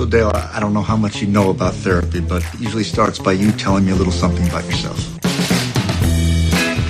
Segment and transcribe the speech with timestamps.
[0.00, 3.18] So, Dale, I don't know how much you know about therapy, but it usually starts
[3.18, 4.98] by you telling me a little something about yourself.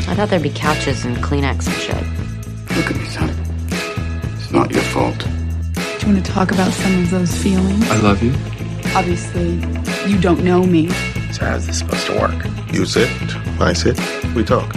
[0.08, 2.76] I thought there'd be couches and Kleenex and shit.
[2.76, 3.30] Look at me, son.
[4.38, 5.18] It's not your fault.
[5.18, 7.90] Do you want to talk about some of those feelings?
[7.90, 8.30] I love you.
[8.94, 9.54] Obviously,
[10.08, 10.88] you don't know me.
[11.32, 12.44] So how's this supposed to work?
[12.72, 13.10] You sit,
[13.60, 13.98] I sit,
[14.36, 14.70] we talk.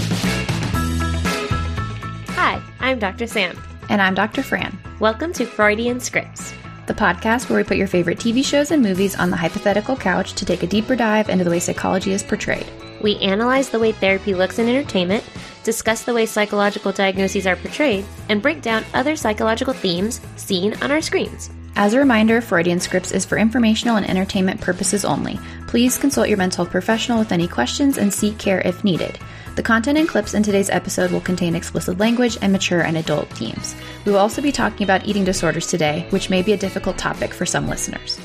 [2.30, 3.28] Hi, I'm Dr.
[3.28, 3.56] Sam.
[3.90, 4.42] And I'm Dr.
[4.42, 4.76] Fran.
[5.00, 6.52] Welcome to Freudian Scripts,
[6.86, 10.34] the podcast where we put your favorite TV shows and movies on the hypothetical couch
[10.34, 12.66] to take a deeper dive into the way psychology is portrayed.
[13.02, 15.24] We analyze the way therapy looks in entertainment,
[15.64, 20.92] discuss the way psychological diagnoses are portrayed, and break down other psychological themes seen on
[20.92, 21.50] our screens.
[21.76, 25.40] As a reminder, Freudian Scripts is for informational and entertainment purposes only.
[25.66, 29.18] Please consult your mental health professional with any questions and seek care if needed.
[29.56, 33.30] The content and clips in today's episode will contain explicit language and mature and adult
[33.30, 33.76] themes.
[34.06, 37.34] We will also be talking about eating disorders today, which may be a difficult topic
[37.34, 38.20] for some listeners.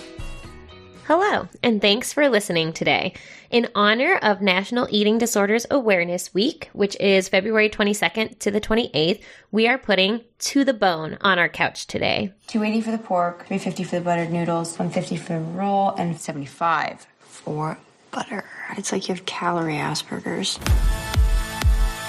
[1.09, 3.15] Hello, and thanks for listening today.
[3.49, 9.23] In honor of National Eating Disorders Awareness Week, which is February 22nd to the 28th,
[9.51, 12.35] we are putting To the Bone on our couch today.
[12.49, 17.07] 280 for the pork, 350 for the buttered noodles, 150 for the roll, and 75
[17.21, 17.79] for
[18.11, 18.45] butter.
[18.77, 20.59] It's like you have calorie Asperger's.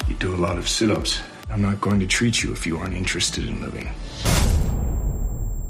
[0.09, 1.22] You do a lot of sit ups.
[1.50, 3.89] I'm not going to treat you if you aren't interested in living.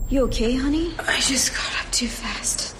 [0.09, 0.95] You okay, honey?
[0.97, 2.75] I just got up too fast.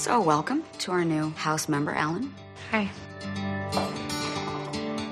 [0.00, 2.34] So, welcome to our new house member, Alan.
[2.70, 2.88] Hi.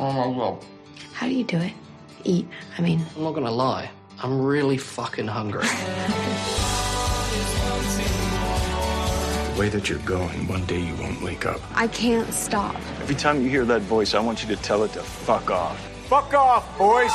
[0.01, 0.65] Oh my god.
[1.13, 1.75] How do you do it?
[2.25, 3.05] Eat, I mean.
[3.15, 3.91] I'm not gonna lie.
[4.23, 5.67] I'm really fucking hungry.
[9.53, 11.61] The way that you're going, one day you won't wake up.
[11.75, 12.75] I can't stop.
[13.03, 15.79] Every time you hear that voice, I want you to tell it to fuck off.
[16.07, 17.13] Fuck off, boys!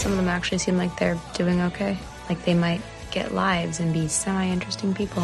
[0.00, 1.98] Some of them actually seem like they're doing okay.
[2.28, 2.80] Like they might
[3.16, 5.22] get lives and be semi interesting people.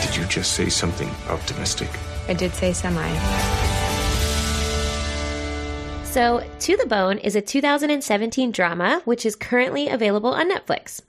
[0.00, 1.90] Did you just say something optimistic?
[2.26, 3.06] I did say semi.
[6.04, 11.02] So, To the Bone is a 2017 drama which is currently available on Netflix.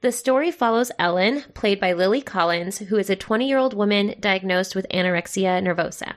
[0.00, 4.14] The story follows Ellen, played by Lily Collins, who is a 20 year old woman
[4.20, 6.12] diagnosed with anorexia nervosa.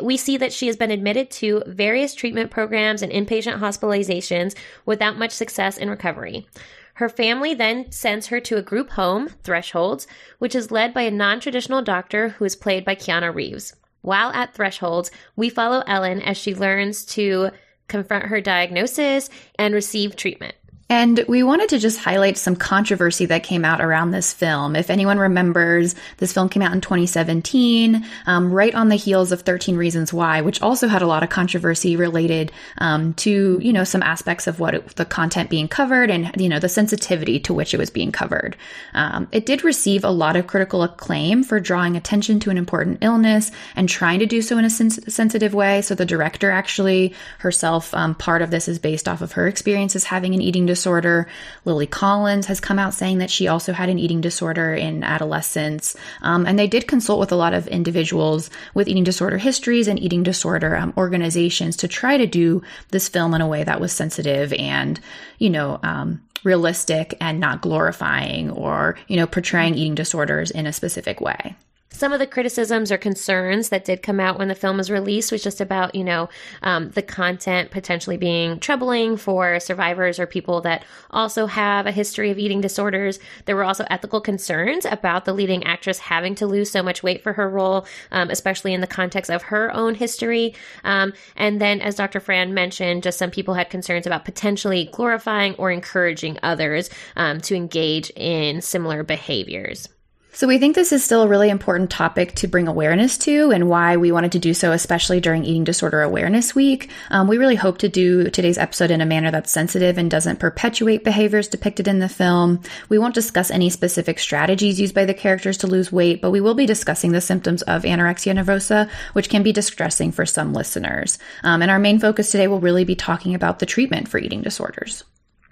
[0.00, 4.54] We see that she has been admitted to various treatment programs and inpatient hospitalizations
[4.86, 6.46] without much success in recovery.
[6.94, 10.06] Her family then sends her to a group home, Thresholds,
[10.38, 13.74] which is led by a non traditional doctor who is played by Keanu Reeves.
[14.02, 17.50] While at Thresholds, we follow Ellen as she learns to
[17.88, 19.28] confront her diagnosis
[19.58, 20.54] and receive treatment.
[20.94, 24.76] And we wanted to just highlight some controversy that came out around this film.
[24.76, 29.40] If anyone remembers, this film came out in 2017, um, right on the heels of
[29.40, 33.82] 13 Reasons Why, which also had a lot of controversy related um, to, you know,
[33.82, 37.52] some aspects of what it, the content being covered and, you know, the sensitivity to
[37.52, 38.56] which it was being covered.
[38.92, 42.98] Um, it did receive a lot of critical acclaim for drawing attention to an important
[43.00, 45.82] illness and trying to do so in a sens- sensitive way.
[45.82, 50.04] So the director actually herself, um, part of this is based off of her experiences
[50.04, 51.26] having an eating disorder disorder.
[51.64, 55.96] Lily Collins has come out saying that she also had an eating disorder in adolescence.
[56.20, 59.98] Um, and they did consult with a lot of individuals with eating disorder histories and
[59.98, 63.92] eating disorder um, organizations to try to do this film in a way that was
[63.92, 65.00] sensitive and,
[65.38, 70.72] you know, um, realistic and not glorifying or, you know, portraying eating disorders in a
[70.72, 71.56] specific way.
[71.94, 75.30] Some of the criticisms or concerns that did come out when the film was released
[75.30, 76.28] was just about, you know,
[76.60, 82.32] um, the content potentially being troubling for survivors or people that also have a history
[82.32, 83.20] of eating disorders.
[83.44, 87.22] There were also ethical concerns about the leading actress having to lose so much weight
[87.22, 90.52] for her role, um, especially in the context of her own history.
[90.82, 92.18] Um, and then, as Dr.
[92.18, 97.54] Fran mentioned, just some people had concerns about potentially glorifying or encouraging others um, to
[97.54, 99.88] engage in similar behaviors.
[100.36, 103.68] So, we think this is still a really important topic to bring awareness to, and
[103.68, 106.90] why we wanted to do so, especially during Eating Disorder Awareness Week.
[107.10, 110.40] Um, we really hope to do today's episode in a manner that's sensitive and doesn't
[110.40, 112.60] perpetuate behaviors depicted in the film.
[112.88, 116.40] We won't discuss any specific strategies used by the characters to lose weight, but we
[116.40, 121.16] will be discussing the symptoms of anorexia nervosa, which can be distressing for some listeners.
[121.44, 124.42] Um, and our main focus today will really be talking about the treatment for eating
[124.42, 125.04] disorders.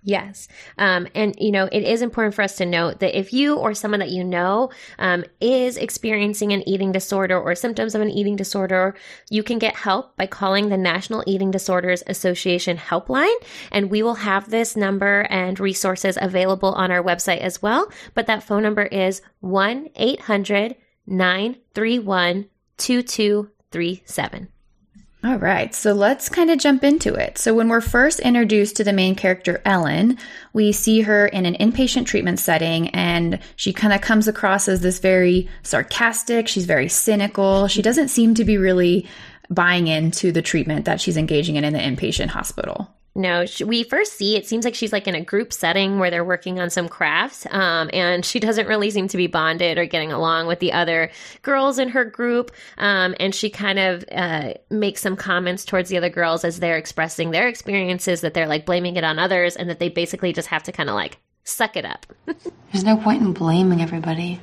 [0.04, 0.48] Yes.
[0.78, 3.72] Um, and, you know, it is important for us to note that if you or
[3.72, 8.34] someone that you know um, is experiencing an eating disorder or symptoms of an eating
[8.34, 8.96] disorder,
[9.30, 13.34] you can get help by calling the National Eating Disorders Association helpline.
[13.70, 17.88] And we will have this number and resources available on our website as well.
[18.14, 20.74] But that phone number is 1 800
[21.06, 24.48] 931 2237.
[25.24, 27.38] All right, so let's kind of jump into it.
[27.38, 30.18] So, when we're first introduced to the main character, Ellen,
[30.52, 34.80] we see her in an inpatient treatment setting, and she kind of comes across as
[34.80, 37.68] this very sarcastic, she's very cynical.
[37.68, 39.06] She doesn't seem to be really
[39.48, 42.92] buying into the treatment that she's engaging in in the inpatient hospital.
[43.14, 46.10] No, she, we first see it seems like she's like in a group setting where
[46.10, 49.84] they're working on some crafts, um, and she doesn't really seem to be bonded or
[49.84, 51.10] getting along with the other
[51.42, 52.52] girls in her group.
[52.78, 56.78] Um, and she kind of uh, makes some comments towards the other girls as they're
[56.78, 60.48] expressing their experiences that they're like blaming it on others, and that they basically just
[60.48, 62.06] have to kind of like suck it up.
[62.72, 64.40] There's no point in blaming everybody.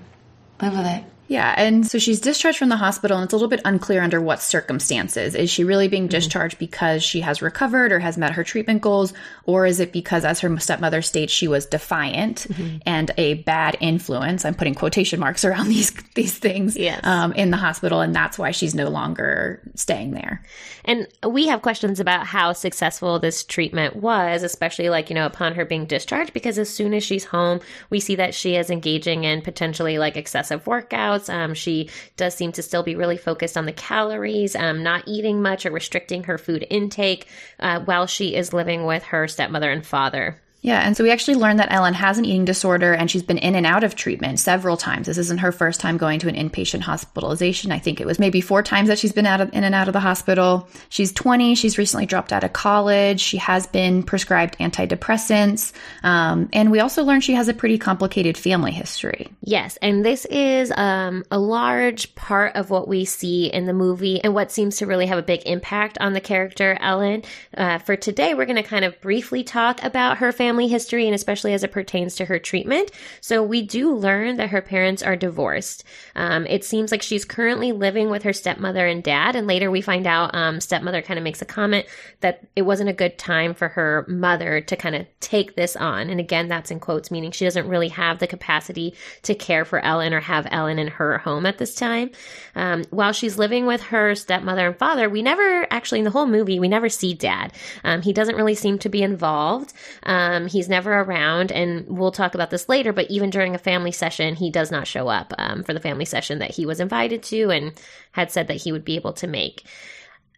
[0.62, 1.04] Live with it.
[1.30, 4.20] Yeah, and so she's discharged from the hospital, and it's a little bit unclear under
[4.20, 5.36] what circumstances.
[5.36, 6.66] Is she really being discharged mm-hmm.
[6.66, 9.14] because she has recovered or has met her treatment goals,
[9.46, 12.78] or is it because, as her stepmother states, she was defiant mm-hmm.
[12.84, 14.44] and a bad influence?
[14.44, 17.00] I'm putting quotation marks around these these things yes.
[17.04, 20.44] um, in the hospital, and that's why she's no longer staying there.
[20.84, 25.54] And we have questions about how successful this treatment was, especially like you know upon
[25.54, 27.60] her being discharged, because as soon as she's home,
[27.92, 31.34] we see that she is engaging in potentially like excessive workouts workouts.
[31.34, 35.42] Um, she does seem to still be really focused on the calories, um, not eating
[35.42, 37.28] much or restricting her food intake
[37.60, 40.42] uh, while she is living with her stepmother and father.
[40.62, 43.38] Yeah, and so we actually learned that Ellen has an eating disorder and she's been
[43.38, 45.08] in and out of treatment several times.
[45.08, 47.72] This isn't her first time going to an inpatient hospitalization.
[47.72, 49.88] I think it was maybe four times that she's been out of, in and out
[49.88, 50.68] of the hospital.
[50.90, 51.56] She's 20.
[51.56, 53.22] She's recently dropped out of college.
[53.22, 55.72] She has been prescribed antidepressants.
[56.04, 59.30] Um, and we also learned she has a pretty complicated family history.
[59.42, 64.22] Yes, and this is um, a large part of what we see in the movie
[64.22, 67.24] and what seems to really have a big impact on the character Ellen.
[67.56, 71.06] Uh, for today, we're going to kind of briefly talk about her family family history
[71.06, 72.90] and especially as it pertains to her treatment.
[73.22, 75.84] So we do learn that her parents are divorced.
[76.16, 79.36] Um, it seems like she's currently living with her stepmother and dad.
[79.36, 81.86] And later we find out um, stepmother kind of makes a comment
[82.22, 86.10] that it wasn't a good time for her mother to kind of take this on.
[86.10, 89.78] And again, that's in quotes, meaning she doesn't really have the capacity to care for
[89.78, 92.10] Ellen or have Ellen in her home at this time.
[92.56, 96.26] Um, while she's living with her stepmother and father, we never actually in the whole
[96.26, 97.54] movie, we never see dad.
[97.84, 99.74] Um, he doesn't really seem to be involved.
[100.04, 102.94] Um, um, he's never around, and we'll talk about this later.
[102.94, 106.06] But even during a family session, he does not show up um, for the family
[106.06, 107.74] session that he was invited to and
[108.12, 109.64] had said that he would be able to make.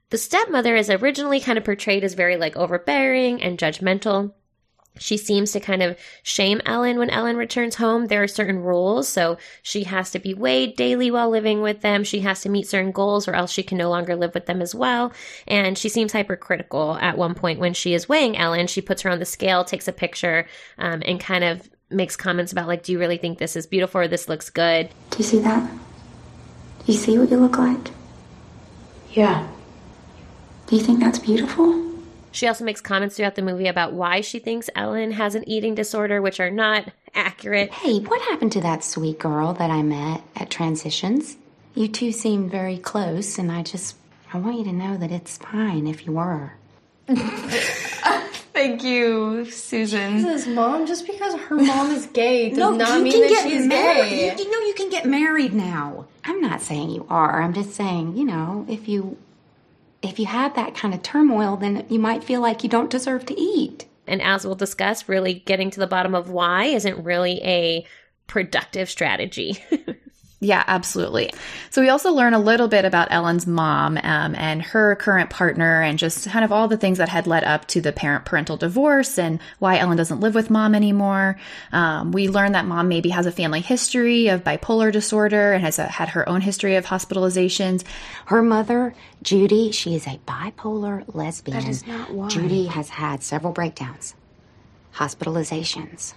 [0.09, 4.33] The stepmother is originally kind of portrayed as very like overbearing and judgmental
[4.97, 8.07] she seems to kind of shame Ellen when Ellen returns home.
[8.07, 12.03] There are certain rules, so she has to be weighed daily while living with them.
[12.03, 14.61] She has to meet certain goals, or else she can no longer live with them
[14.61, 15.13] as well.
[15.47, 18.67] And she seems hypercritical at one point when she is weighing Ellen.
[18.67, 20.45] She puts her on the scale, takes a picture,
[20.77, 24.01] um, and kind of makes comments about, like, do you really think this is beautiful
[24.01, 24.89] or this looks good?
[25.09, 25.69] Do you see that?
[26.85, 27.91] Do you see what you look like?
[29.11, 29.47] Yeah.
[30.67, 31.90] Do you think that's beautiful?
[32.31, 35.75] She also makes comments throughout the movie about why she thinks Ellen has an eating
[35.75, 37.72] disorder, which are not accurate.
[37.72, 41.38] Hey, what happened to that sweet girl that I met at Transitions?
[41.75, 43.95] You two seemed very close, and I just
[44.33, 46.54] I want you to know that it's fine if you were.
[48.54, 50.18] Thank you, Susan.
[50.19, 50.86] Jesus, mom.
[50.86, 54.10] Just because her mom is gay does no, not mean that she's married.
[54.10, 54.36] gay.
[54.38, 56.06] You, you know, you can get married now.
[56.24, 57.42] I'm not saying you are.
[57.42, 59.18] I'm just saying, you know, if you
[60.01, 63.25] if you have that kind of turmoil, then you might feel like you don't deserve
[63.27, 63.86] to eat.
[64.07, 67.86] And as we'll discuss, really getting to the bottom of why isn't really a
[68.27, 69.63] productive strategy.
[70.43, 71.31] Yeah, absolutely.
[71.69, 75.83] So we also learn a little bit about Ellen's mom um, and her current partner,
[75.83, 78.57] and just kind of all the things that had led up to the parent parental
[78.57, 81.38] divorce and why Ellen doesn't live with mom anymore.
[81.71, 85.77] Um, we learn that mom maybe has a family history of bipolar disorder and has
[85.77, 87.83] a, had her own history of hospitalizations.
[88.25, 91.60] Her mother, Judy, she is a bipolar lesbian.
[91.60, 92.29] That is not why.
[92.29, 94.15] Judy has had several breakdowns,
[94.95, 96.15] hospitalizations.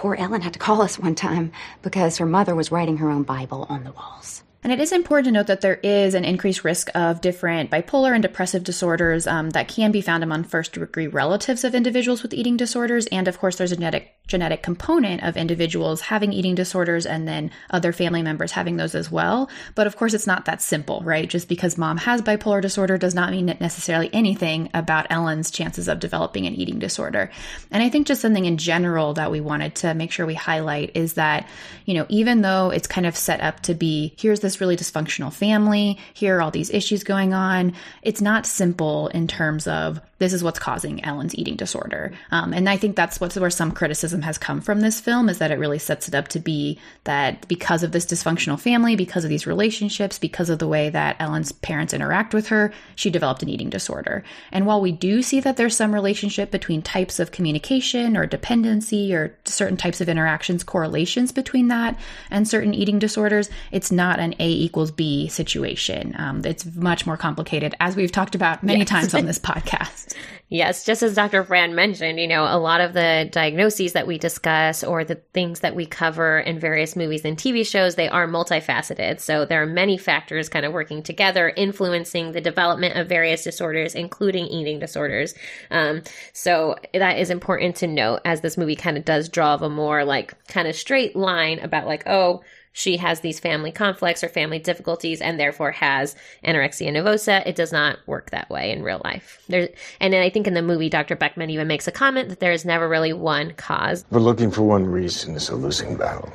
[0.00, 1.52] Poor Ellen had to call us one time
[1.82, 4.42] because her mother was writing her own Bible on the walls.
[4.62, 8.12] And it is important to note that there is an increased risk of different bipolar
[8.12, 12.34] and depressive disorders um, that can be found among first degree relatives of individuals with
[12.34, 13.06] eating disorders.
[13.06, 17.50] And of course, there's a genetic genetic component of individuals having eating disorders and then
[17.70, 19.50] other family members having those as well.
[19.74, 21.28] But of course, it's not that simple, right?
[21.28, 25.98] Just because mom has bipolar disorder does not mean necessarily anything about Ellen's chances of
[25.98, 27.30] developing an eating disorder.
[27.72, 30.92] And I think just something in general that we wanted to make sure we highlight
[30.94, 31.48] is that,
[31.84, 34.76] you know, even though it's kind of set up to be here's the this really
[34.76, 35.96] dysfunctional family.
[36.12, 37.72] Here are all these issues going on.
[38.02, 42.12] It's not simple in terms of this is what's causing Ellen's eating disorder.
[42.30, 45.38] Um, and I think that's what's where some criticism has come from this film is
[45.38, 49.24] that it really sets it up to be that because of this dysfunctional family, because
[49.24, 53.42] of these relationships, because of the way that Ellen's parents interact with her, she developed
[53.42, 54.22] an eating disorder.
[54.52, 59.14] And while we do see that there's some relationship between types of communication or dependency
[59.14, 61.98] or certain types of interactions, correlations between that
[62.30, 66.14] and certain eating disorders, it's not an A equals B situation.
[66.18, 68.88] Um, it's much more complicated, as we've talked about many Yes.
[68.88, 70.14] times on this podcast.
[70.52, 71.44] Yes, just as Dr.
[71.44, 75.60] Fran mentioned, you know, a lot of the diagnoses that we discuss or the things
[75.60, 79.20] that we cover in various movies and TV shows, they are multifaceted.
[79.20, 83.94] So there are many factors kind of working together, influencing the development of various disorders,
[83.94, 85.34] including eating disorders.
[85.70, 89.68] Um, so that is important to note as this movie kind of does draw a
[89.68, 94.28] more like kind of straight line about like, oh, she has these family conflicts or
[94.28, 97.46] family difficulties and therefore has anorexia nervosa.
[97.46, 99.42] It does not work that way in real life.
[99.48, 99.68] There's,
[100.00, 101.16] and I think in the movie, Dr.
[101.16, 104.04] Beckham even makes a comment that there is never really one cause.
[104.10, 106.32] But looking for one reason is a losing battle.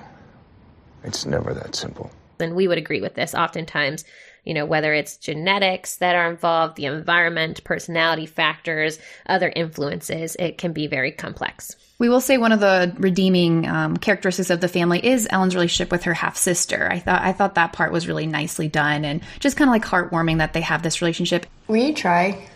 [1.04, 2.12] It's never that simple.
[2.40, 3.34] And we would agree with this.
[3.34, 4.04] Oftentimes,
[4.46, 10.58] you know, whether it's genetics that are involved, the environment, personality factors, other influences, it
[10.58, 11.76] can be very complex.
[11.98, 15.92] We will say one of the redeeming um, characteristics of the family is Ellen's relationship
[15.92, 16.90] with her half sister.
[16.92, 19.86] I thought I thought that part was really nicely done and just kind of like
[19.86, 21.46] heartwarming that they have this relationship.
[21.68, 22.48] Will you try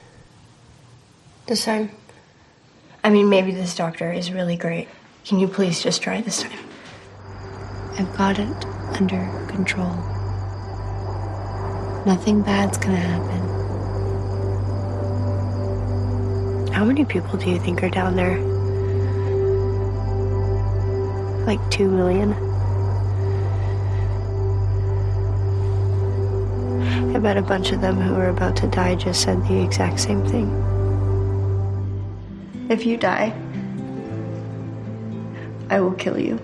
[1.47, 1.89] this time?
[3.03, 4.89] I mean, maybe this doctor is really great.
[5.23, 6.59] Can you please just try this time?
[7.97, 8.65] I've got it
[8.99, 10.18] under control.
[12.05, 13.39] Nothing bad's gonna happen.
[16.71, 18.39] How many people do you think are down there?
[21.45, 22.33] Like two million?
[27.13, 29.99] I bet a bunch of them who are about to die just said the exact
[29.99, 30.47] same thing.
[32.69, 33.33] If you die,
[35.69, 36.39] I will kill you.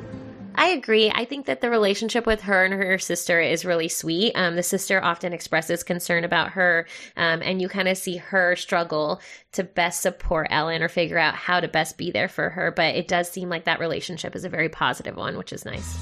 [0.58, 1.12] I agree.
[1.14, 4.34] I think that the relationship with her and her sister is really sweet.
[4.36, 8.56] Um, the sister often expresses concern about her, um, and you kind of see her
[8.56, 9.22] struggle
[9.52, 12.72] to best support Ellen or figure out how to best be there for her.
[12.72, 15.98] But it does seem like that relationship is a very positive one, which is nice.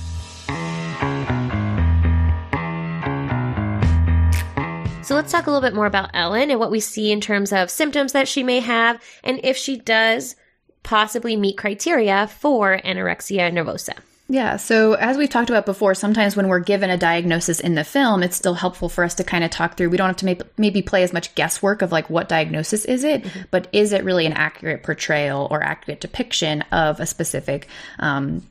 [5.04, 7.52] So let's talk a little bit more about Ellen and what we see in terms
[7.52, 10.36] of symptoms that she may have, and if she does
[10.84, 13.98] possibly meet criteria for anorexia nervosa.
[14.30, 17.84] Yeah, so as we've talked about before, sometimes when we're given a diagnosis in the
[17.84, 19.89] film, it's still helpful for us to kind of talk through.
[19.89, 23.03] We don't have to maybe, maybe play as much guesswork of like what diagnosis is
[23.03, 27.68] it, but is it really an accurate portrayal or accurate depiction of a specific
[28.00, 28.42] um,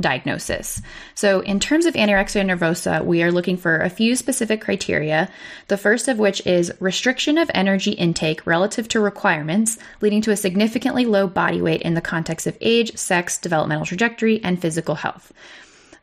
[0.00, 0.82] diagnosis.
[1.14, 5.30] So, in terms of anorexia nervosa, we are looking for a few specific criteria.
[5.68, 10.36] The first of which is restriction of energy intake relative to requirements, leading to a
[10.36, 15.32] significantly low body weight in the context of age, sex, developmental trajectory, and physical health.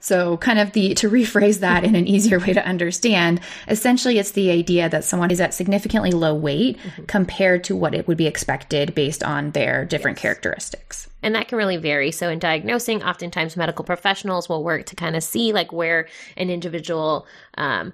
[0.01, 4.31] So, kind of the to rephrase that in an easier way to understand, essentially it's
[4.31, 6.77] the idea that someone is at significantly low weight
[7.07, 11.07] compared to what it would be expected based on their different characteristics.
[11.23, 12.11] And that can really vary.
[12.11, 16.49] So in diagnosing, oftentimes medical professionals will work to kind of see like where an
[16.49, 17.27] individual
[17.57, 17.93] um,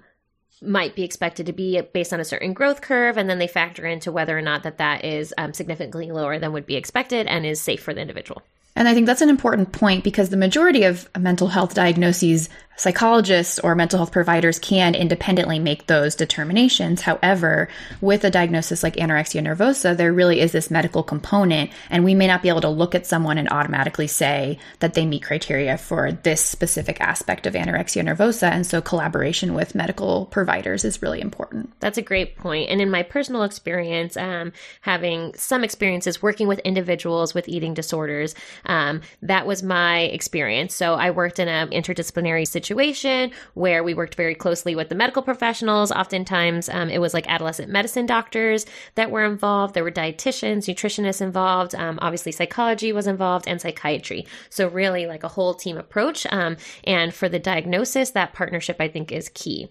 [0.61, 3.85] might be expected to be based on a certain growth curve, and then they factor
[3.85, 7.45] into whether or not that that is um, significantly lower than would be expected and
[7.45, 8.41] is safe for the individual.
[8.77, 13.57] And I think that's an important point because the majority of mental health diagnoses, psychologists
[13.57, 17.01] or mental health providers can independently make those determinations.
[17.01, 17.69] However,
[18.01, 22.27] with a diagnosis like anorexia nervosa, there really is this medical component, and we may
[22.27, 26.11] not be able to look at someone and automatically say that they meet criteria for
[26.11, 28.51] this specific aspect of anorexia nervosa.
[28.51, 31.73] And so, collaboration with medical providers is really important.
[31.79, 32.69] That's a great point.
[32.69, 38.35] And in my personal experience, um, having some experiences working with individuals with eating disorders,
[38.67, 40.75] um, that was my experience.
[40.75, 45.21] So I worked in an interdisciplinary situation where we worked very closely with the medical
[45.21, 45.91] professionals.
[45.91, 49.73] Oftentimes, um, it was like adolescent medicine doctors that were involved.
[49.73, 51.73] There were dietitians, nutritionists involved.
[51.75, 54.27] Um, obviously, psychology was involved and psychiatry.
[54.49, 56.27] So really, like a whole team approach.
[56.29, 59.69] Um, and for the diagnosis, that partnership I think is key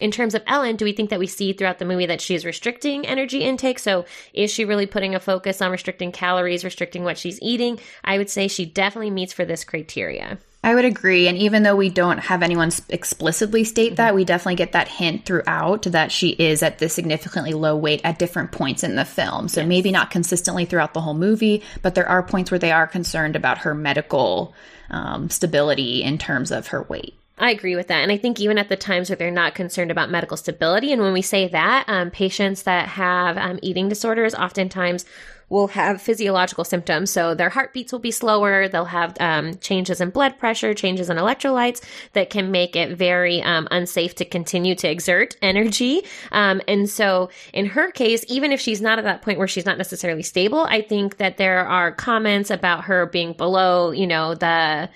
[0.00, 2.44] in terms of Ellen, do we think that we see throughout the movie that she's
[2.44, 3.78] restricting energy intake?
[3.78, 7.78] So is she really putting a focus on restricting calories, restricting what she's eating?
[8.02, 10.38] I would say she definitely meets for this criteria.
[10.64, 11.28] I would agree.
[11.28, 15.26] And even though we don't have anyone explicitly state that, we definitely get that hint
[15.26, 19.48] throughout that she is at this significantly low weight at different points in the film.
[19.48, 22.86] So maybe not consistently throughout the whole movie, but there are points where they are
[22.86, 24.54] concerned about her medical
[24.90, 27.14] um, stability in terms of her weight.
[27.36, 28.00] I agree with that.
[28.02, 31.02] And I think even at the times where they're not concerned about medical stability, and
[31.02, 35.04] when we say that, um, patients that have um, eating disorders oftentimes
[35.48, 37.10] will have physiological symptoms.
[37.10, 38.68] So their heartbeats will be slower.
[38.68, 43.42] They'll have um, changes in blood pressure, changes in electrolytes that can make it very
[43.42, 46.02] um, unsafe to continue to exert energy.
[46.32, 49.66] Um, and so in her case, even if she's not at that point where she's
[49.66, 54.34] not necessarily stable, I think that there are comments about her being below, you know,
[54.34, 54.88] the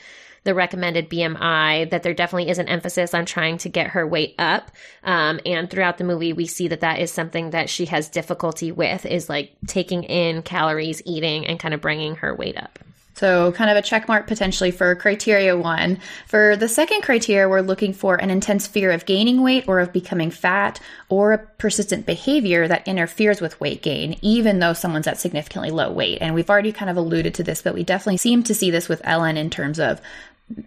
[0.48, 4.34] the recommended BMI, that there definitely is an emphasis on trying to get her weight
[4.38, 4.70] up.
[5.04, 8.72] Um, and throughout the movie, we see that that is something that she has difficulty
[8.72, 12.78] with is like taking in calories, eating, and kind of bringing her weight up.
[13.18, 15.98] So, kind of a check mark potentially for criteria one.
[16.28, 19.92] For the second criteria, we're looking for an intense fear of gaining weight or of
[19.92, 20.78] becoming fat
[21.08, 25.90] or a persistent behavior that interferes with weight gain, even though someone's at significantly low
[25.90, 26.18] weight.
[26.20, 28.88] And we've already kind of alluded to this, but we definitely seem to see this
[28.88, 30.00] with Ellen in terms of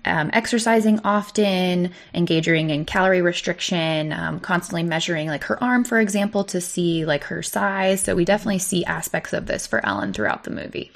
[0.06, 6.44] um, exercising often, engaging in calorie restriction, um, constantly measuring like her arm, for example,
[6.46, 8.02] to see like her size.
[8.02, 10.92] So we definitely see aspects of this for Ellen throughout the movie.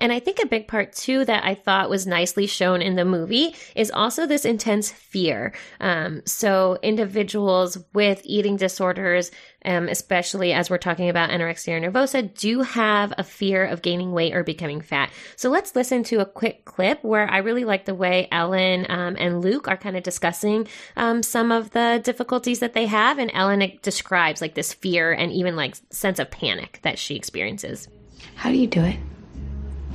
[0.00, 3.04] And I think a big part too that I thought was nicely shown in the
[3.04, 5.52] movie is also this intense fear.
[5.78, 9.30] Um, so individuals with eating disorders,
[9.64, 14.34] um, especially as we're talking about anorexia nervosa, do have a fear of gaining weight
[14.34, 15.10] or becoming fat.
[15.36, 19.16] So let's listen to a quick clip where I really like the way Ellen um,
[19.18, 20.66] and Luke are kind of discussing
[20.96, 25.30] um, some of the difficulties that they have, and Ellen describes like this fear and
[25.30, 27.88] even like sense of panic that she experiences.
[28.36, 28.96] How do you do it?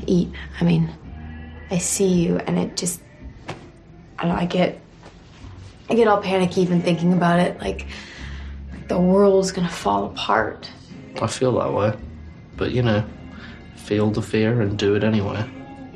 [0.07, 0.31] Eat.
[0.59, 0.89] I mean,
[1.71, 3.01] I see you and it just,
[4.19, 4.79] I don't know, I get,
[5.89, 7.59] I get all panicky even thinking about it.
[7.59, 7.87] Like,
[8.87, 10.69] the world's gonna fall apart.
[11.21, 11.93] I feel that way.
[12.57, 13.03] But, you know,
[13.75, 15.47] feel the fear and do it anyway.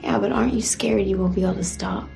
[0.04, 2.08] Yeah, but aren't you scared you won't be able to stop?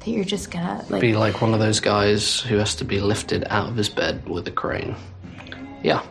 [0.00, 1.00] That you're just gonna, like.
[1.00, 4.28] Be like one of those guys who has to be lifted out of his bed
[4.28, 4.94] with a crane.
[5.82, 6.02] Yeah.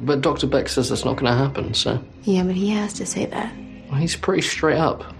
[0.00, 0.46] But Dr.
[0.46, 2.02] Beck says that's not gonna happen, so.
[2.22, 3.52] Yeah, but he has to say that.
[3.88, 5.14] Well, he's pretty straight up.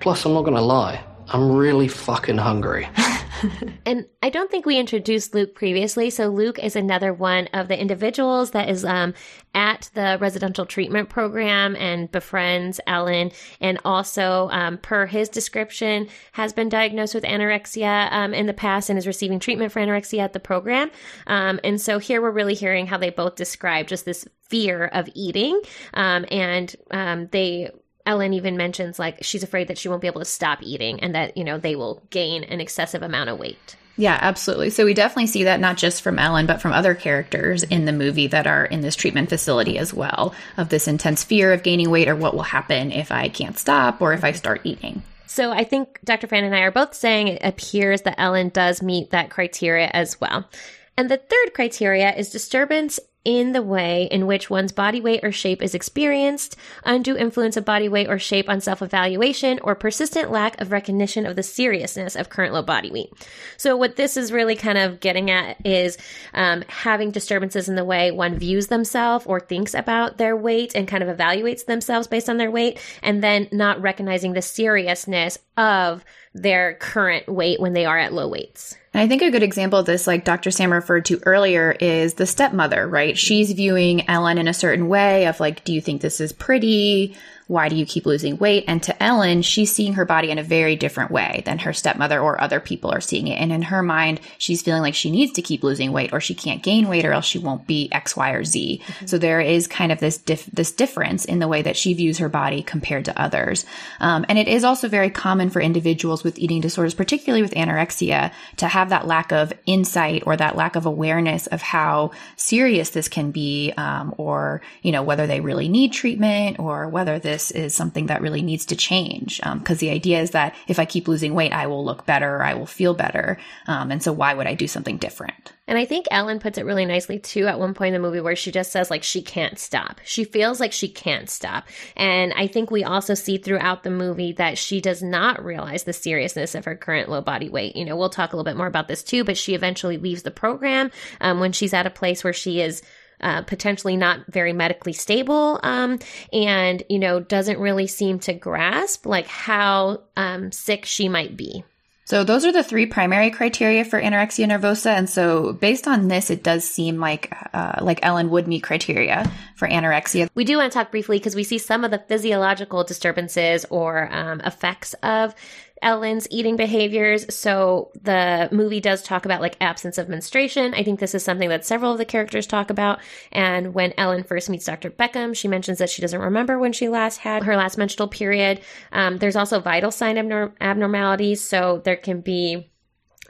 [0.00, 2.88] Plus, I'm not gonna lie, I'm really fucking hungry.
[3.86, 6.10] and I don't think we introduced Luke previously.
[6.10, 9.14] So Luke is another one of the individuals that is um,
[9.54, 16.52] at the residential treatment program and befriends Ellen, and also, um, per his description, has
[16.52, 20.32] been diagnosed with anorexia um, in the past and is receiving treatment for anorexia at
[20.32, 20.90] the program.
[21.26, 25.08] Um, and so here we're really hearing how they both describe just this fear of
[25.14, 25.60] eating,
[25.94, 27.70] um, and um, they
[28.08, 31.14] Ellen even mentions like she's afraid that she won't be able to stop eating and
[31.14, 33.76] that, you know, they will gain an excessive amount of weight.
[33.98, 34.70] Yeah, absolutely.
[34.70, 37.92] So we definitely see that not just from Ellen, but from other characters in the
[37.92, 41.90] movie that are in this treatment facility as well, of this intense fear of gaining
[41.90, 45.02] weight or what will happen if I can't stop or if I start eating.
[45.26, 46.28] So I think Dr.
[46.28, 50.18] Fran and I are both saying it appears that Ellen does meet that criteria as
[50.18, 50.48] well.
[50.96, 55.30] And the third criteria is disturbance in the way in which one's body weight or
[55.30, 60.30] shape is experienced, undue influence of body weight or shape on self evaluation, or persistent
[60.30, 63.12] lack of recognition of the seriousness of current low body weight.
[63.58, 65.98] So, what this is really kind of getting at is
[66.32, 70.88] um, having disturbances in the way one views themselves or thinks about their weight and
[70.88, 76.02] kind of evaluates themselves based on their weight, and then not recognizing the seriousness of
[76.40, 78.76] their current weight when they are at low weights.
[78.94, 80.50] And I think a good example of this, like Dr.
[80.50, 83.16] Sam referred to earlier, is the stepmother, right?
[83.16, 87.16] She's viewing Ellen in a certain way of like, do you think this is pretty?
[87.48, 88.64] Why do you keep losing weight?
[88.68, 92.20] And to Ellen, she's seeing her body in a very different way than her stepmother
[92.20, 93.40] or other people are seeing it.
[93.40, 96.34] And in her mind, she's feeling like she needs to keep losing weight or she
[96.34, 98.82] can't gain weight or else she won't be X, Y, or Z.
[98.84, 99.06] Mm-hmm.
[99.06, 102.18] So there is kind of this dif- this difference in the way that she views
[102.18, 103.64] her body compared to others.
[103.98, 108.30] Um, and it is also very common for individuals with eating disorders, particularly with anorexia,
[108.58, 113.08] to have that lack of insight or that lack of awareness of how serious this
[113.08, 117.52] can be, um, or you know whether they really need treatment or whether this this
[117.52, 119.36] is something that really needs to change.
[119.38, 122.42] Because um, the idea is that if I keep losing weight, I will look better,
[122.42, 123.38] I will feel better.
[123.68, 125.52] Um, and so why would I do something different?
[125.68, 128.22] And I think Ellen puts it really nicely too at one point in the movie
[128.22, 130.00] where she just says like she can't stop.
[130.02, 131.68] She feels like she can't stop.
[131.94, 135.92] And I think we also see throughout the movie that she does not realize the
[135.92, 137.76] seriousness of her current low body weight.
[137.76, 140.22] You know, we'll talk a little bit more about this too, but she eventually leaves
[140.22, 142.82] the program um, when she's at a place where she is
[143.20, 145.98] uh, potentially not very medically stable um,
[146.32, 151.64] and you know doesn't really seem to grasp like how um, sick she might be
[152.08, 156.30] so those are the three primary criteria for anorexia nervosa, and so based on this,
[156.30, 160.30] it does seem like uh, like Ellen would meet criteria for anorexia.
[160.34, 164.10] We do want to talk briefly because we see some of the physiological disturbances or
[164.10, 165.34] um, effects of
[165.82, 167.32] Ellen's eating behaviors.
[167.34, 170.74] So the movie does talk about like absence of menstruation.
[170.74, 173.00] I think this is something that several of the characters talk about.
[173.32, 174.90] And when Ellen first meets Dr.
[174.90, 178.60] Beckham, she mentions that she doesn't remember when she last had her last menstrual period.
[178.92, 181.42] Um, there's also vital sign abnorm- abnormalities.
[181.42, 182.70] So there can be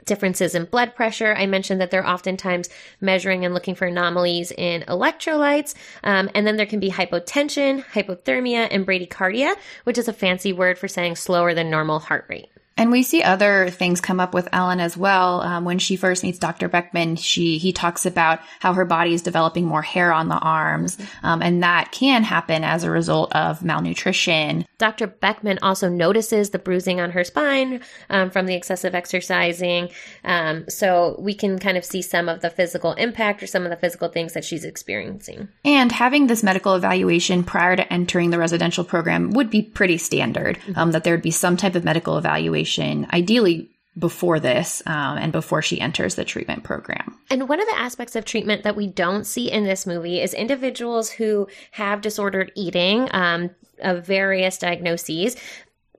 [0.09, 1.33] differences in blood pressure.
[1.33, 2.67] I mentioned that they're oftentimes
[2.99, 5.73] measuring and looking for anomalies in electrolytes.
[6.03, 10.77] Um, and then there can be hypotension, hypothermia, and bradycardia, which is a fancy word
[10.77, 12.49] for saying slower than normal heart rate.
[12.79, 15.41] And we see other things come up with Ellen as well.
[15.41, 16.69] Um, when she first meets Dr.
[16.69, 20.97] Beckham, she he talks about how her body is developing more hair on the arms,
[21.21, 24.65] um, and that can happen as a result of malnutrition.
[24.77, 25.09] Dr.
[25.09, 29.89] Beckham also notices the bruising on her spine um, from the excessive exercising,
[30.23, 33.71] um, so we can kind of see some of the physical impact or some of
[33.71, 35.49] the physical things that she's experiencing.
[35.65, 40.57] And having this medical evaluation prior to entering the residential program would be pretty standard.
[40.77, 45.31] Um, that there would be some type of medical evaluation ideally before this um, and
[45.31, 47.17] before she enters the treatment program.
[47.29, 50.33] And one of the aspects of treatment that we don't see in this movie is
[50.33, 55.35] individuals who have disordered eating um, of various diagnoses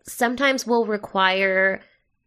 [0.04, 1.82] sometimes will require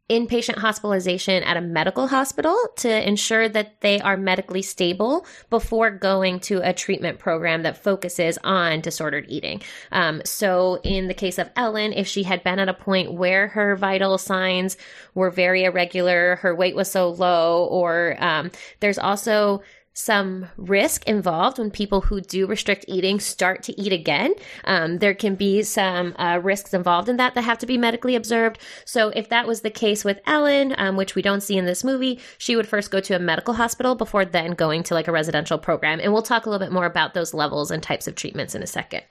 [0.10, 6.39] inpatient hospitalization at a medical hospital to ensure that they are medically stable before going
[6.42, 9.62] to a treatment program that focuses on disordered eating.
[9.92, 13.48] Um, so, in the case of Ellen, if she had been at a point where
[13.50, 14.76] her vital signs
[15.16, 19.62] were very irregular, her weight was so low, or um, there's also
[19.93, 24.34] some risk involved when people who do restrict eating start to eat again.
[24.65, 28.15] Um, there can be some uh, risks involved in that that have to be medically
[28.15, 28.60] observed.
[28.86, 31.84] So, if that was the case with Ellen, um, which we don't see in this
[31.84, 35.12] movie, she would first go to a medical hospital before then going to like a
[35.12, 35.99] residential program.
[36.01, 38.63] And we'll talk a little bit more about those levels and types of treatments in
[38.63, 39.03] a second.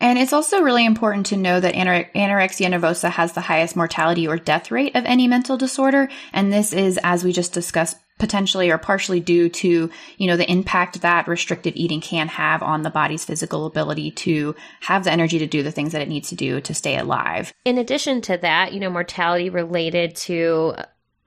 [0.00, 4.26] And it's also really important to know that anore- anorexia nervosa has the highest mortality
[4.26, 6.08] or death rate of any mental disorder.
[6.32, 10.50] And this is, as we just discussed, potentially or partially due to, you know, the
[10.50, 15.38] impact that restrictive eating can have on the body's physical ability to have the energy
[15.40, 17.52] to do the things that it needs to do to stay alive.
[17.64, 20.74] In addition to that, you know, mortality related to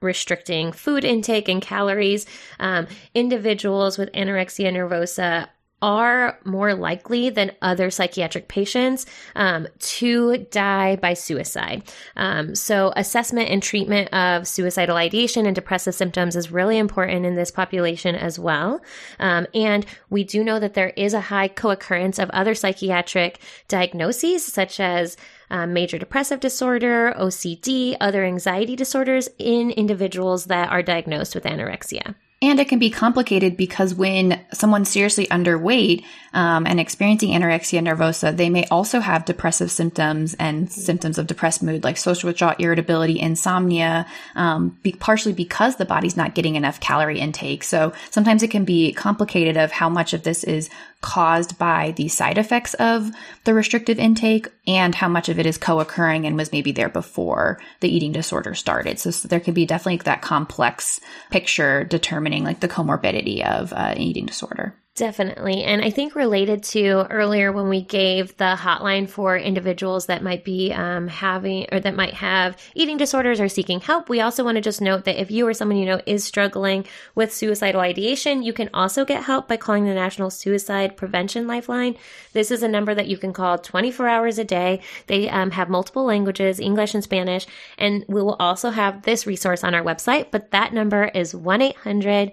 [0.00, 2.26] restricting food intake and calories,
[2.60, 5.48] um, individuals with anorexia nervosa
[5.84, 9.04] are more likely than other psychiatric patients
[9.36, 11.82] um, to die by suicide.
[12.16, 17.34] Um, so, assessment and treatment of suicidal ideation and depressive symptoms is really important in
[17.34, 18.80] this population as well.
[19.20, 23.40] Um, and we do know that there is a high co occurrence of other psychiatric
[23.68, 25.18] diagnoses, such as
[25.50, 32.14] um, major depressive disorder, OCD, other anxiety disorders in individuals that are diagnosed with anorexia.
[32.44, 36.04] And it can be complicated because when someone's seriously underweight
[36.34, 41.62] um, and experiencing anorexia nervosa, they may also have depressive symptoms and symptoms of depressed
[41.62, 46.80] mood, like social withdrawal, irritability, insomnia, um, be- partially because the body's not getting enough
[46.80, 47.62] calorie intake.
[47.62, 50.68] So sometimes it can be complicated of how much of this is
[51.00, 53.10] caused by the side effects of
[53.44, 57.60] the restrictive intake and how much of it is co-occurring and was maybe there before
[57.80, 58.98] the eating disorder started.
[58.98, 63.94] So, so there could be definitely that complex picture determining like the comorbidity of uh,
[63.96, 64.74] eating disorder.
[64.96, 65.64] Definitely.
[65.64, 70.44] And I think related to earlier when we gave the hotline for individuals that might
[70.44, 74.54] be um, having or that might have eating disorders or seeking help, we also want
[74.54, 78.44] to just note that if you or someone you know is struggling with suicidal ideation,
[78.44, 81.96] you can also get help by calling the National Suicide Prevention Lifeline.
[82.32, 84.80] This is a number that you can call 24 hours a day.
[85.08, 89.64] They um, have multiple languages, English and Spanish, and we will also have this resource
[89.64, 92.30] on our website, but that number is 1 800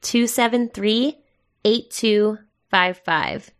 [0.00, 1.18] 273
[1.64, 3.50] 8255.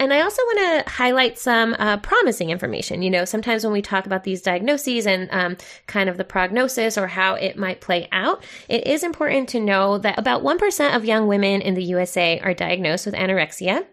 [0.00, 3.02] And I also want to highlight some uh, promising information.
[3.02, 5.56] You know, sometimes when we talk about these diagnoses and um,
[5.88, 9.98] kind of the prognosis or how it might play out, it is important to know
[9.98, 13.86] that about 1% of young women in the USA are diagnosed with anorexia.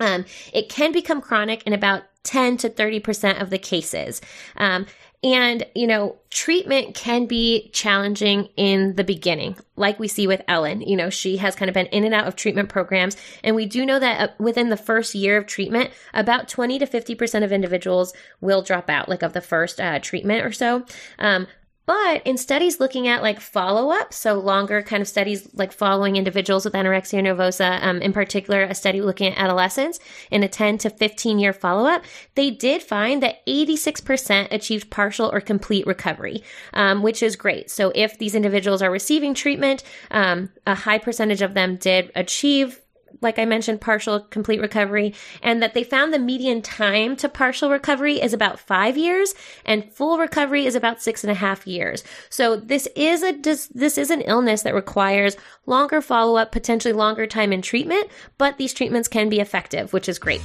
[0.00, 4.22] Um, it can become chronic in about 10 to 30% of the cases.
[4.56, 4.86] Um,
[5.24, 10.82] and, you know, treatment can be challenging in the beginning, like we see with Ellen.
[10.82, 13.16] You know, she has kind of been in and out of treatment programs.
[13.42, 16.86] And we do know that uh, within the first year of treatment, about 20 to
[16.86, 20.84] 50% of individuals will drop out, like of the first uh, treatment or so.
[21.18, 21.46] Um,
[21.86, 26.16] but in studies looking at like follow up, so longer kind of studies like following
[26.16, 29.98] individuals with anorexia nervosa, um, in particular, a study looking at adolescents
[30.30, 35.30] in a 10 to 15 year follow up, they did find that 86% achieved partial
[35.32, 36.42] or complete recovery,
[36.72, 37.70] um, which is great.
[37.70, 42.80] So if these individuals are receiving treatment, um, a high percentage of them did achieve
[43.24, 47.70] like I mentioned, partial complete recovery, and that they found the median time to partial
[47.70, 49.34] recovery is about five years,
[49.64, 52.04] and full recovery is about six and a half years.
[52.30, 57.26] So this is a this is an illness that requires longer follow up, potentially longer
[57.26, 58.08] time in treatment,
[58.38, 60.42] but these treatments can be effective, which is great.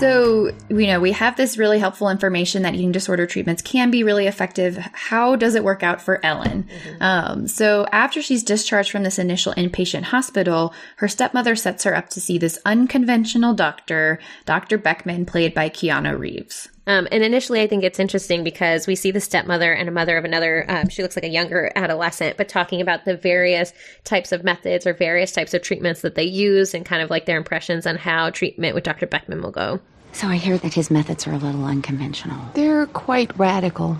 [0.00, 4.02] So, you know, we have this really helpful information that eating disorder treatments can be
[4.02, 4.76] really effective.
[4.76, 6.64] How does it work out for Ellen?
[6.64, 7.02] Mm-hmm.
[7.02, 12.08] Um, so, after she's discharged from this initial inpatient hospital, her stepmother sets her up
[12.10, 14.78] to see this unconventional doctor, Dr.
[14.78, 16.70] Beckham, played by Keanu Reeves.
[16.90, 20.16] Um, and initially, I think it's interesting because we see the stepmother and a mother
[20.18, 20.64] of another.
[20.68, 23.72] Um, she looks like a younger adolescent, but talking about the various
[24.02, 27.26] types of methods or various types of treatments that they use and kind of like
[27.26, 29.06] their impressions on how treatment with Dr.
[29.06, 29.78] Beckham will go.
[30.10, 32.40] So I hear that his methods are a little unconventional.
[32.54, 33.96] They're quite radical.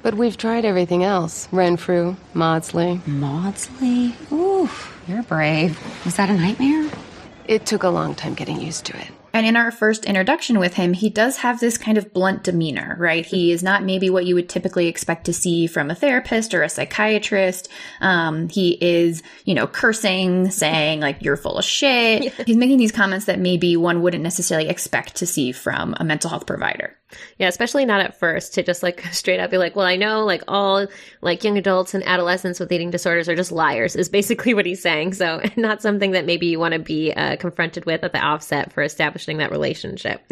[0.00, 3.02] But we've tried everything else Renfrew, Maudsley.
[3.04, 4.14] Maudsley?
[4.32, 5.78] Oof, you're brave.
[6.06, 6.90] Was that a nightmare?
[7.46, 9.10] It took a long time getting used to it.
[9.32, 12.96] And in our first introduction with him, he does have this kind of blunt demeanor,
[12.98, 13.24] right?
[13.24, 16.62] He is not maybe what you would typically expect to see from a therapist or
[16.62, 17.68] a psychiatrist.
[18.00, 22.00] Um, he is, you know, cursing, saying like, you're full of shit.
[22.20, 22.44] Yeah.
[22.46, 26.30] He's making these comments that maybe one wouldn't necessarily expect to see from a mental
[26.30, 26.96] health provider.
[27.38, 30.24] Yeah, especially not at first to just like straight up be like, well, I know
[30.24, 30.86] like all
[31.20, 34.82] like young adults and adolescents with eating disorders are just liars is basically what he's
[34.82, 35.14] saying.
[35.14, 38.72] So not something that maybe you want to be uh, confronted with at the offset
[38.72, 40.22] for establishing that relationship.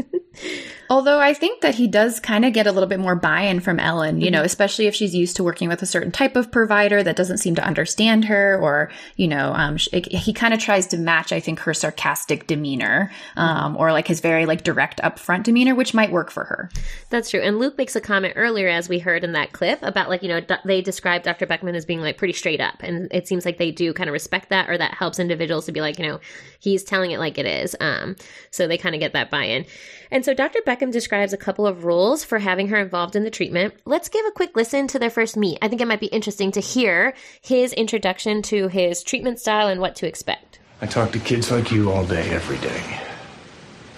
[0.91, 3.79] Although I think that he does kind of get a little bit more buy-in from
[3.79, 4.35] Ellen, you mm-hmm.
[4.35, 7.39] know, especially if she's used to working with a certain type of provider that doesn't
[7.39, 11.41] seem to understand her, or you know, um, he kind of tries to match, I
[11.41, 16.11] think, her sarcastic demeanor, um, or like his very like direct, upfront demeanor, which might
[16.11, 16.68] work for her.
[17.11, 17.41] That's true.
[17.41, 20.29] And Luke makes a comment earlier, as we heard in that clip, about like you
[20.29, 21.47] know they describe Dr.
[21.47, 24.13] Beckham as being like pretty straight up, and it seems like they do kind of
[24.13, 26.21] respect that, or that helps individuals to be like, you know,
[26.61, 27.77] he's telling it like it is.
[27.81, 28.17] Um,
[28.51, 29.65] so they kind of get that buy-in.
[30.11, 30.61] And so Dr.
[30.67, 33.75] Beckham describes a couple of rules for having her involved in the treatment.
[33.85, 35.59] Let's give a quick listen to their first meet.
[35.61, 39.81] I think it might be interesting to hear his introduction to his treatment style and
[39.81, 40.61] what to expect.
[40.81, 43.01] I talk to kids like you all day, every day.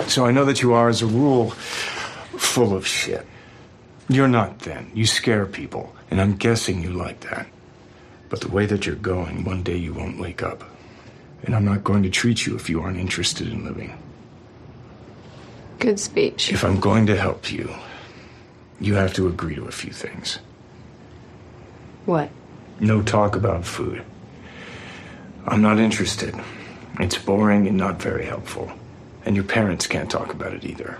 [0.08, 1.52] So I know that you are, as a rule,
[2.40, 3.26] full of shit.
[4.08, 4.90] You're not then.
[4.94, 7.46] You scare people, and I'm guessing you like that.
[8.28, 10.64] But the way that you're going, one day you won't wake up.
[11.44, 13.96] And I'm not going to treat you if you aren't interested in living.
[15.78, 16.52] Good speech.
[16.52, 17.72] If I'm going to help you,
[18.80, 20.38] you have to agree to a few things.
[22.06, 22.30] What?
[22.80, 24.02] No talk about food.
[25.46, 26.34] I'm not interested.
[26.98, 28.72] It's boring and not very helpful.
[29.24, 30.98] And your parents can't talk about it either.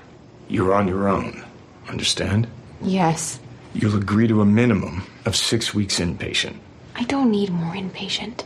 [0.50, 1.44] You're on your own.
[1.88, 2.48] Understand?
[2.82, 3.38] Yes.
[3.72, 6.56] You'll agree to a minimum of six weeks inpatient.
[6.96, 8.42] I don't need more inpatient.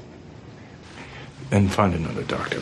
[1.49, 2.61] Then find another doctor.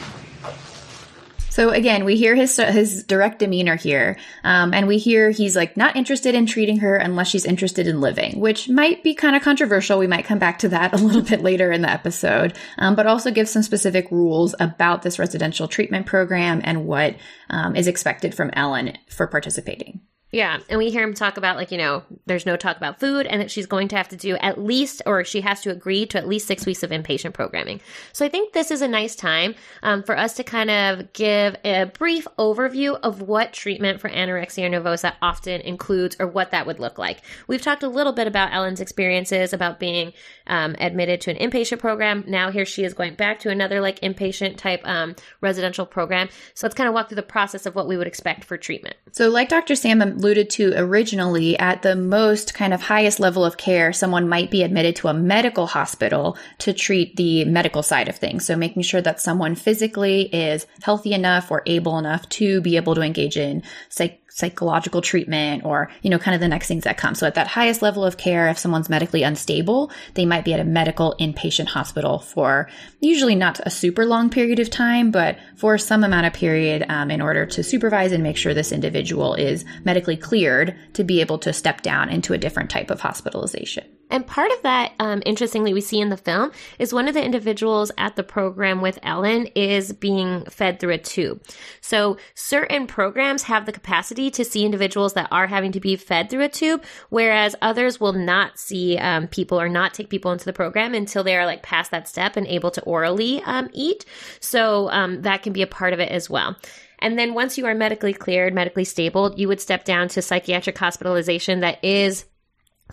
[1.53, 5.77] So again, we hear his his direct demeanor here, um, and we hear he's like
[5.77, 9.43] not interested in treating her unless she's interested in living, which might be kind of
[9.43, 9.99] controversial.
[9.99, 13.07] We might come back to that a little bit later in the episode, um, but
[13.07, 17.17] also give some specific rules about this residential treatment program and what
[17.51, 20.01] um, is expected from Ellen for participating.
[20.33, 20.61] Yeah.
[20.71, 23.39] And we hear him talk about, like, you know, there's no talk about food and
[23.43, 26.17] that she's going to have to do at least, or she has to agree to
[26.17, 27.83] at least six weeks of inpatient programming.
[28.15, 31.57] So I think this is a nice time um, for us to kind of give
[31.65, 36.81] a brief overview of what treatment for anorexia nervosa often includes or what that would
[36.81, 37.21] look like.
[37.47, 40.15] We've talked a little bit about Ellen's experiences about being
[40.47, 42.25] um, admitted to an inpatient program.
[42.27, 46.29] Now here she is going back to another like inpatient type um, residential program.
[46.55, 48.97] So let's kind of walk through the process of what we would expect for treatment.
[49.13, 49.75] So, like Dr.
[49.75, 54.51] Sam alluded to originally, at the most kind of highest level of care, someone might
[54.51, 58.47] be admitted to a medical hospital to treat the medical side of things.
[58.47, 62.95] So making sure that someone physically is healthy enough or able enough to be able
[62.95, 66.97] to engage in psych psychological treatment or, you know, kind of the next things that
[66.97, 67.15] come.
[67.15, 70.61] So at that highest level of care, if someone's medically unstable, they might be at
[70.61, 72.69] a medical inpatient hospital for
[73.01, 77.11] usually not a super long period of time, but for some amount of period um,
[77.11, 81.39] in order to supervise and make sure this individual is medically cleared to be able
[81.39, 83.85] to step down into a different type of hospitalization.
[84.13, 87.25] And part of that, um, interestingly, we see in the film is one of the
[87.25, 91.43] individuals at the program with Ellen is being fed through a tube.
[91.81, 96.29] So certain programs have the capacity to see individuals that are having to be fed
[96.29, 100.45] through a tube, whereas others will not see um, people or not take people into
[100.45, 104.05] the program until they are like past that step and able to orally um, eat.
[104.41, 106.55] So um, that can be a part of it as well.
[106.99, 110.77] And then once you are medically cleared, medically stable, you would step down to psychiatric
[110.77, 112.27] hospitalization that is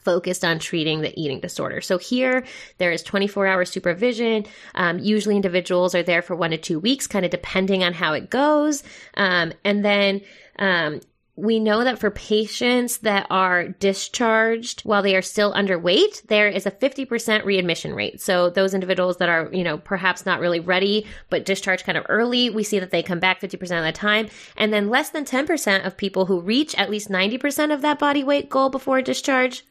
[0.09, 1.81] focused on treating the eating disorder.
[1.81, 2.43] So here
[2.79, 4.43] there is 24 hour supervision.
[4.73, 8.13] Um, usually individuals are there for one to two weeks, kind of depending on how
[8.13, 8.81] it goes.
[9.13, 10.21] Um, and then
[10.57, 11.01] um,
[11.35, 16.65] we know that for patients that are discharged while they are still underweight, there is
[16.65, 18.19] a 50% readmission rate.
[18.19, 22.05] So those individuals that are, you know, perhaps not really ready, but discharged kind of
[22.09, 24.27] early, we see that they come back 50% of the time.
[24.57, 28.23] And then less than 10% of people who reach at least 90% of that body
[28.23, 29.63] weight goal before discharge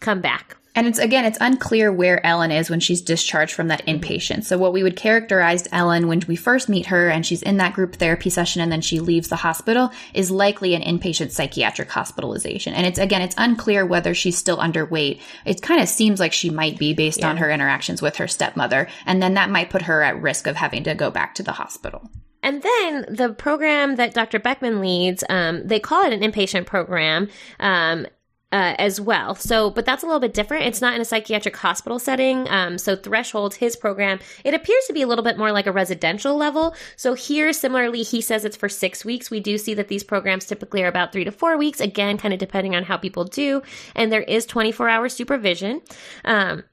[0.00, 0.56] come back.
[0.74, 4.44] And it's again, it's unclear where Ellen is when she's discharged from that inpatient.
[4.44, 7.74] So what we would characterize Ellen when we first meet her and she's in that
[7.74, 12.72] group therapy session and then she leaves the hospital is likely an inpatient psychiatric hospitalization.
[12.74, 15.20] And it's again, it's unclear whether she's still underweight.
[15.44, 17.30] It kind of seems like she might be based yeah.
[17.30, 18.86] on her interactions with her stepmother.
[19.06, 21.52] And then that might put her at risk of having to go back to the
[21.52, 22.08] hospital.
[22.42, 24.38] And then the program that Dr.
[24.38, 27.28] Beckham leads, um, they call it an inpatient program.
[27.58, 28.06] Um,
[28.52, 29.34] uh, as well.
[29.34, 30.64] So, but that's a little bit different.
[30.64, 32.48] It's not in a psychiatric hospital setting.
[32.48, 35.72] Um, so, Threshold, his program, it appears to be a little bit more like a
[35.72, 36.74] residential level.
[36.96, 39.30] So, here, similarly, he says it's for six weeks.
[39.30, 42.34] We do see that these programs typically are about three to four weeks, again, kind
[42.34, 43.62] of depending on how people do.
[43.94, 45.82] And there is 24 hour supervision.
[46.24, 46.64] Um,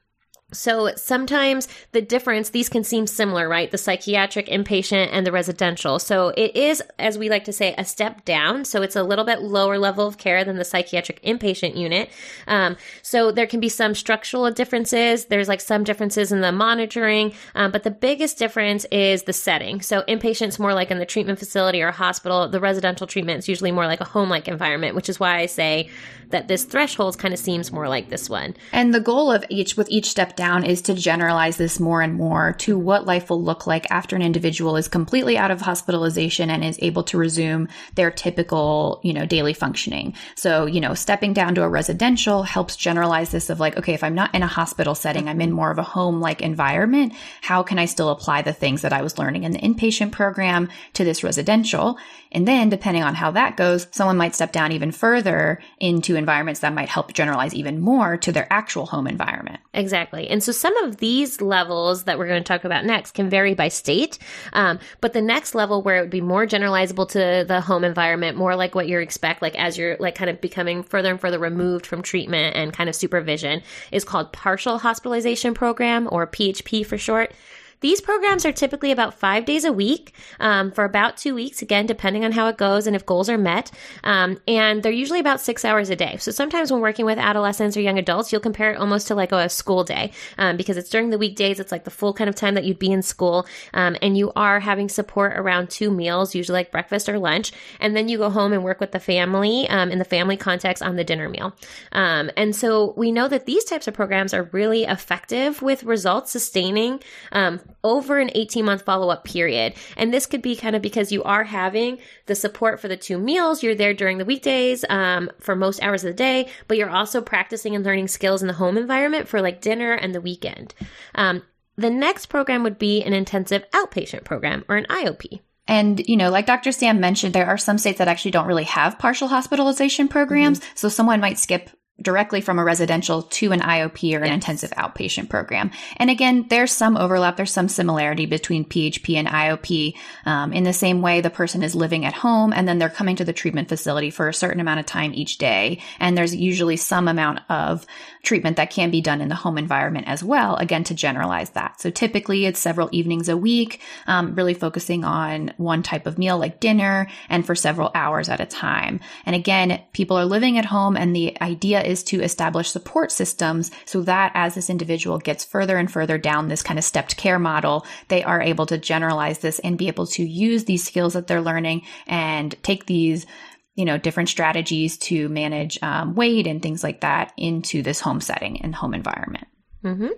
[0.50, 3.70] so sometimes the difference, these can seem similar, right?
[3.70, 5.98] The psychiatric inpatient and the residential.
[5.98, 8.64] So it is, as we like to say, a step down.
[8.64, 12.08] So it's a little bit lower level of care than the psychiatric inpatient unit.
[12.46, 15.26] Um, so there can be some structural differences.
[15.26, 19.82] There's like some differences in the monitoring, um, but the biggest difference is the setting.
[19.82, 22.48] So inpatient's more like in the treatment facility or hospital.
[22.48, 25.90] The residential treatment is usually more like a home-like environment, which is why I say
[26.30, 28.54] that this threshold kind of seems more like this one.
[28.72, 32.14] And the goal of each, with each step down is to generalize this more and
[32.14, 36.48] more to what life will look like after an individual is completely out of hospitalization
[36.48, 40.14] and is able to resume their typical, you know, daily functioning.
[40.36, 44.04] So, you know, stepping down to a residential helps generalize this of like, okay, if
[44.04, 47.12] I'm not in a hospital setting, I'm in more of a home like environment.
[47.42, 50.68] How can I still apply the things that I was learning in the inpatient program
[50.94, 51.98] to this residential?
[52.32, 56.60] And then depending on how that goes, someone might step down even further into environments
[56.60, 59.60] that might help generalize even more to their actual home environment.
[59.72, 60.28] Exactly.
[60.28, 63.54] And so some of these levels that we're going to talk about next can vary
[63.54, 64.18] by state.
[64.52, 68.36] Um, but the next level where it would be more generalizable to the home environment,
[68.36, 71.38] more like what you expect, like as you're like kind of becoming further and further
[71.38, 73.62] removed from treatment and kind of supervision
[73.92, 77.32] is called partial hospitalization program or PHP for short.
[77.80, 81.86] These programs are typically about five days a week um, for about two weeks, again,
[81.86, 83.70] depending on how it goes and if goals are met.
[84.02, 86.16] Um, and they're usually about six hours a day.
[86.18, 89.30] So sometimes when working with adolescents or young adults, you'll compare it almost to like
[89.30, 91.60] a school day um, because it's during the weekdays.
[91.60, 93.46] It's like the full kind of time that you'd be in school.
[93.74, 97.52] Um, and you are having support around two meals, usually like breakfast or lunch.
[97.78, 100.82] And then you go home and work with the family um, in the family context
[100.82, 101.54] on the dinner meal.
[101.92, 106.32] Um, and so we know that these types of programs are really effective with results
[106.32, 107.00] sustaining
[107.32, 109.74] um, over an 18 month follow up period.
[109.96, 113.18] And this could be kind of because you are having the support for the two
[113.18, 113.62] meals.
[113.62, 117.20] You're there during the weekdays um, for most hours of the day, but you're also
[117.20, 120.74] practicing and learning skills in the home environment for like dinner and the weekend.
[121.14, 121.42] Um,
[121.76, 125.40] the next program would be an intensive outpatient program or an IOP.
[125.68, 126.72] And, you know, like Dr.
[126.72, 130.60] Sam mentioned, there are some states that actually don't really have partial hospitalization programs.
[130.60, 130.72] Mm-hmm.
[130.76, 135.28] So someone might skip directly from a residential to an IOP or an intensive outpatient
[135.28, 135.70] program.
[135.96, 137.36] And again, there's some overlap.
[137.36, 139.94] There's some similarity between PHP and IOP.
[140.24, 143.16] Um, in the same way, the person is living at home and then they're coming
[143.16, 145.80] to the treatment facility for a certain amount of time each day.
[145.98, 147.84] And there's usually some amount of
[148.22, 150.54] treatment that can be done in the home environment as well.
[150.56, 151.80] Again, to generalize that.
[151.80, 156.38] So typically it's several evenings a week, um, really focusing on one type of meal
[156.38, 159.00] like dinner and for several hours at a time.
[159.26, 163.70] And again, people are living at home and the idea is to establish support systems
[163.86, 167.38] so that as this individual gets further and further down this kind of stepped care
[167.38, 171.26] model, they are able to generalize this and be able to use these skills that
[171.26, 173.26] they're learning and take these
[173.74, 178.20] you know, different strategies to manage um, weight and things like that into this home
[178.20, 179.46] setting and home environment.
[179.84, 180.08] Mm-hmm.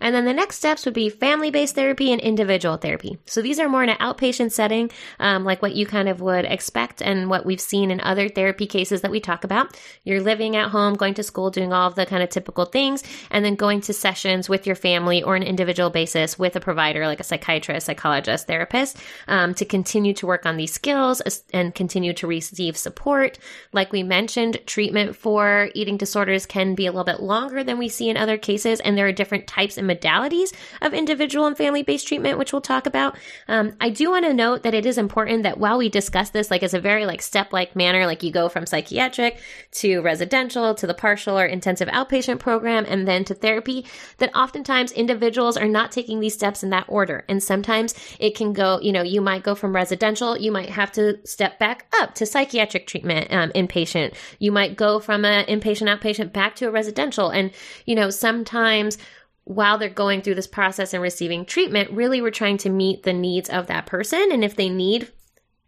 [0.00, 3.18] And then the next steps would be family based therapy and individual therapy.
[3.24, 6.44] So these are more in an outpatient setting, um, like what you kind of would
[6.44, 9.80] expect and what we've seen in other therapy cases that we talk about.
[10.04, 13.02] You're living at home, going to school, doing all of the kind of typical things,
[13.30, 17.06] and then going to sessions with your family or an individual basis with a provider
[17.06, 21.22] like a psychiatrist, psychologist, therapist um, to continue to work on these skills
[21.54, 23.38] and continue to receive support.
[23.72, 27.88] Like we mentioned, treatment for eating disorders can be a little bit longer than we
[27.88, 28.80] see in other cases.
[28.80, 30.52] And there are different types and modalities
[30.82, 33.16] of individual and family based treatment, which we'll talk about.
[33.46, 36.50] Um, I do want to note that it is important that while we discuss this,
[36.50, 39.38] like as a very like step like manner, like you go from psychiatric
[39.72, 43.86] to residential to the partial or intensive outpatient program and then to therapy,
[44.18, 47.24] that oftentimes individuals are not taking these steps in that order.
[47.28, 50.90] And sometimes it can go, you know, you might go from residential, you might have
[50.92, 54.14] to step back up to psychiatric treatment, um, inpatient.
[54.38, 57.30] You might go from an inpatient outpatient back to a residential.
[57.30, 57.50] And,
[57.84, 58.87] you know, sometimes
[59.44, 63.12] while they're going through this process and receiving treatment, really we're trying to meet the
[63.12, 64.28] needs of that person.
[64.30, 65.10] And if they need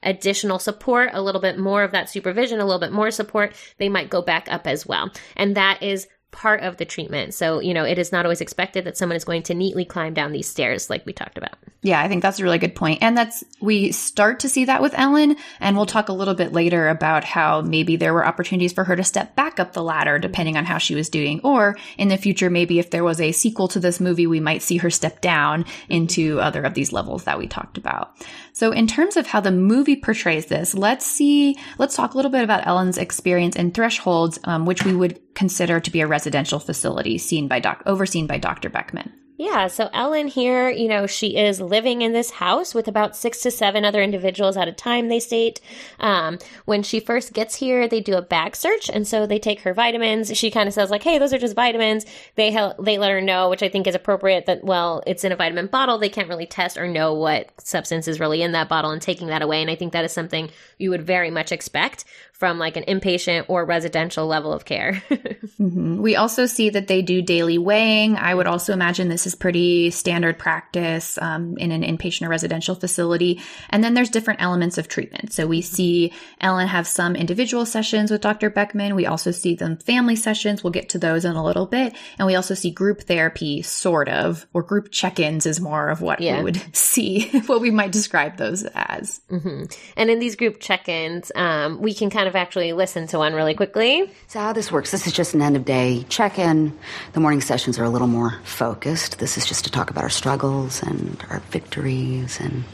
[0.02, 3.88] additional support, a little bit more of that supervision, a little bit more support, they
[3.88, 5.10] might go back up as well.
[5.36, 7.34] And that is part of the treatment.
[7.34, 10.14] So, you know, it is not always expected that someone is going to neatly climb
[10.14, 11.54] down these stairs like we talked about.
[11.82, 12.98] Yeah, I think that's a really good point.
[13.02, 15.36] And that's, we start to see that with Ellen.
[15.60, 18.96] And we'll talk a little bit later about how maybe there were opportunities for her
[18.96, 21.40] to step back up the ladder depending on how she was doing.
[21.42, 24.62] Or in the future, maybe if there was a sequel to this movie, we might
[24.62, 28.14] see her step down into other of these levels that we talked about.
[28.52, 32.30] So in terms of how the movie portrays this, let's see, let's talk a little
[32.30, 36.58] bit about Ellen's experience in Thresholds, um, which we would consider to be a residential
[36.58, 38.70] facility seen by doc- overseen by Dr.
[38.70, 39.10] Beckham.
[39.40, 43.40] Yeah, so Ellen here, you know, she is living in this house with about six
[43.40, 45.62] to seven other individuals at a time, they state.
[45.98, 49.60] Um, when she first gets here, they do a bag search, and so they take
[49.60, 50.36] her vitamins.
[50.36, 52.04] She kind of says, like, hey, those are just vitamins.
[52.34, 55.36] They, they let her know, which I think is appropriate, that, well, it's in a
[55.36, 55.96] vitamin bottle.
[55.96, 59.28] They can't really test or know what substance is really in that bottle and taking
[59.28, 59.62] that away.
[59.62, 62.04] And I think that is something you would very much expect
[62.40, 65.02] from like an inpatient or residential level of care.
[65.10, 66.00] mm-hmm.
[66.00, 68.16] We also see that they do daily weighing.
[68.16, 72.74] I would also imagine this is pretty standard practice um, in an inpatient or residential
[72.74, 73.40] facility.
[73.68, 75.32] And then there's different elements of treatment.
[75.32, 78.50] So we see Ellen have some individual sessions with Dr.
[78.50, 78.96] Beckham.
[78.96, 80.64] We also see them family sessions.
[80.64, 81.94] We'll get to those in a little bit.
[82.18, 86.20] And we also see group therapy, sort of, or group check-ins is more of what
[86.20, 86.38] yeah.
[86.38, 89.20] we would see, what we might describe those as.
[89.30, 89.64] Mm-hmm.
[89.96, 93.34] And in these group check-ins, um, we can kind of of actually listen to one
[93.34, 94.10] really quickly.
[94.28, 96.76] So, how this works this is just an end of day check in.
[97.12, 99.18] The morning sessions are a little more focused.
[99.20, 102.64] This is just to talk about our struggles and our victories and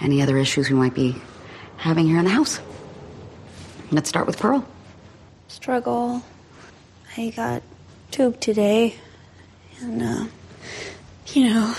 [0.00, 1.16] any other issues we might be
[1.76, 2.60] having here in the house.
[3.90, 4.64] Let's start with Pearl.
[5.48, 6.22] Struggle.
[7.16, 7.64] I got
[8.12, 8.94] tubed today,
[9.80, 10.24] and, uh,
[11.32, 11.74] you know,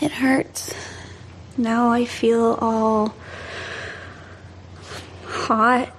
[0.00, 0.74] it hurts.
[1.58, 3.14] Now I feel all
[5.26, 5.94] hot.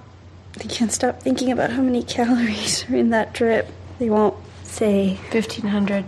[0.58, 3.68] I can't stop thinking about how many calories are in that drip.
[4.00, 5.14] They won't say.
[5.30, 6.06] 1,500.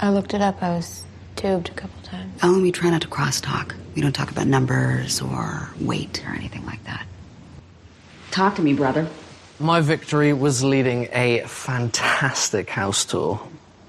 [0.00, 0.62] I looked it up.
[0.62, 1.04] I was
[1.36, 2.38] tubed a couple times.
[2.42, 3.74] Oh, we try not to crosstalk.
[3.94, 7.06] We don't talk about numbers or weight or anything like that.
[8.30, 9.08] Talk to me, brother.
[9.58, 13.46] My victory was leading a fantastic house tour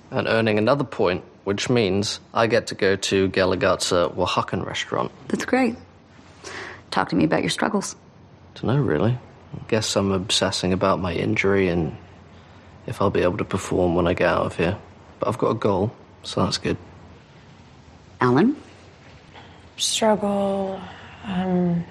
[0.09, 5.11] and earning another point, which means I get to go to Guelaguetza Oaxacan restaurant.
[5.29, 5.75] That's great.
[6.89, 7.95] Talk to me about your struggles.
[8.55, 9.11] Don't know, really.
[9.11, 11.95] I guess I'm obsessing about my injury and
[12.85, 14.77] if I'll be able to perform when I get out of here.
[15.19, 16.77] But I've got a goal, so that's good.
[18.19, 18.55] Alan?
[19.77, 20.79] Struggle.
[21.23, 21.83] Um,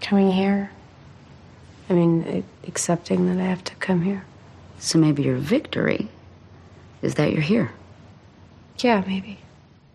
[0.00, 0.70] coming here.
[1.90, 4.24] I mean, accepting that I have to come here.
[4.78, 6.08] So maybe your victory
[7.02, 7.72] is that you're here.
[8.78, 9.38] Yeah, maybe.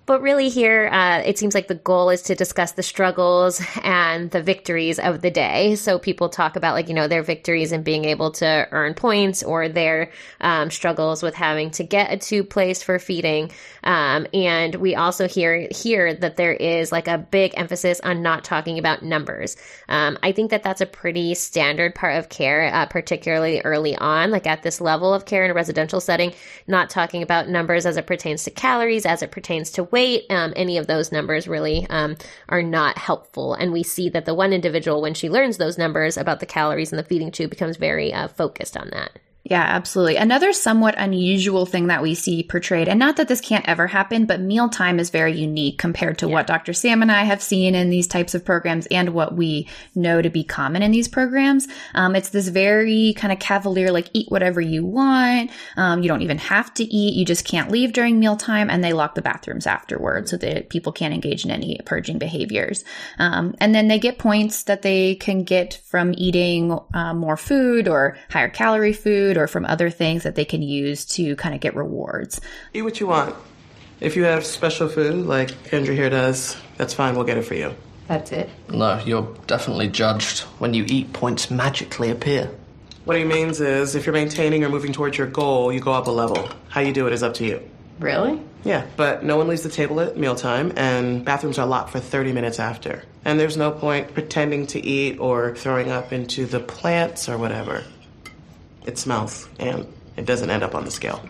[0.06, 4.30] But really, here, uh, it seems like the goal is to discuss the struggles and
[4.32, 5.76] the victories of the day.
[5.76, 9.44] So people talk about, like, you know, their victories and being able to earn points
[9.44, 13.50] or their um, struggles with having to get a tube placed for feeding.
[13.86, 18.44] Um, and we also hear here that there is like a big emphasis on not
[18.44, 19.56] talking about numbers.
[19.88, 24.32] Um, I think that that's a pretty standard part of care, uh, particularly early on,
[24.32, 26.34] like at this level of care in a residential setting,
[26.68, 30.52] not talking about numbers as it pertains to calories, as it pertains to weight, um,
[30.58, 32.18] any of those numbers really um,
[32.50, 33.54] are not helpful.
[33.54, 36.92] And we see that the one individual, when she learns those numbers about the calories
[36.92, 39.20] in the feeding tube, becomes very uh, focused on that.
[39.46, 40.16] Yeah, absolutely.
[40.16, 44.26] Another somewhat unusual thing that we see portrayed, and not that this can't ever happen,
[44.26, 46.32] but mealtime is very unique compared to yeah.
[46.34, 46.72] what Dr.
[46.72, 50.30] Sam and I have seen in these types of programs and what we know to
[50.30, 51.68] be common in these programs.
[51.94, 55.52] Um, it's this very kind of cavalier, like eat whatever you want.
[55.76, 57.16] Um, you don't even have to eat.
[57.16, 60.94] You just can't leave during mealtime, and they lock the bathrooms afterwards so that people
[60.94, 62.86] can't engage in any purging behaviors.
[63.20, 67.90] Um, and then they get points that they can get from eating uh, more food
[67.90, 71.56] or higher calorie food food or from other things that they can use to kind
[71.56, 72.40] of get rewards.
[72.74, 73.36] Eat what you want.
[74.00, 77.56] If you have special food like Andrew here does, that's fine, we'll get it for
[77.56, 77.74] you.
[78.08, 78.50] That's it?
[78.70, 80.42] No, you're definitely judged.
[80.60, 82.52] When you eat, points magically appear.
[83.06, 86.08] What he means is if you're maintaining or moving towards your goal, you go up
[86.08, 86.50] a level.
[86.70, 87.62] How you do it is up to you.
[88.00, 88.42] Really?
[88.66, 92.32] Yeah, but no one leaves the table at mealtime, and bathrooms are locked for 30
[92.32, 93.04] minutes after.
[93.26, 97.84] And there's no point pretending to eat or throwing up into the plants or whatever.
[98.86, 101.22] It smells, and it doesn't end up on the scale.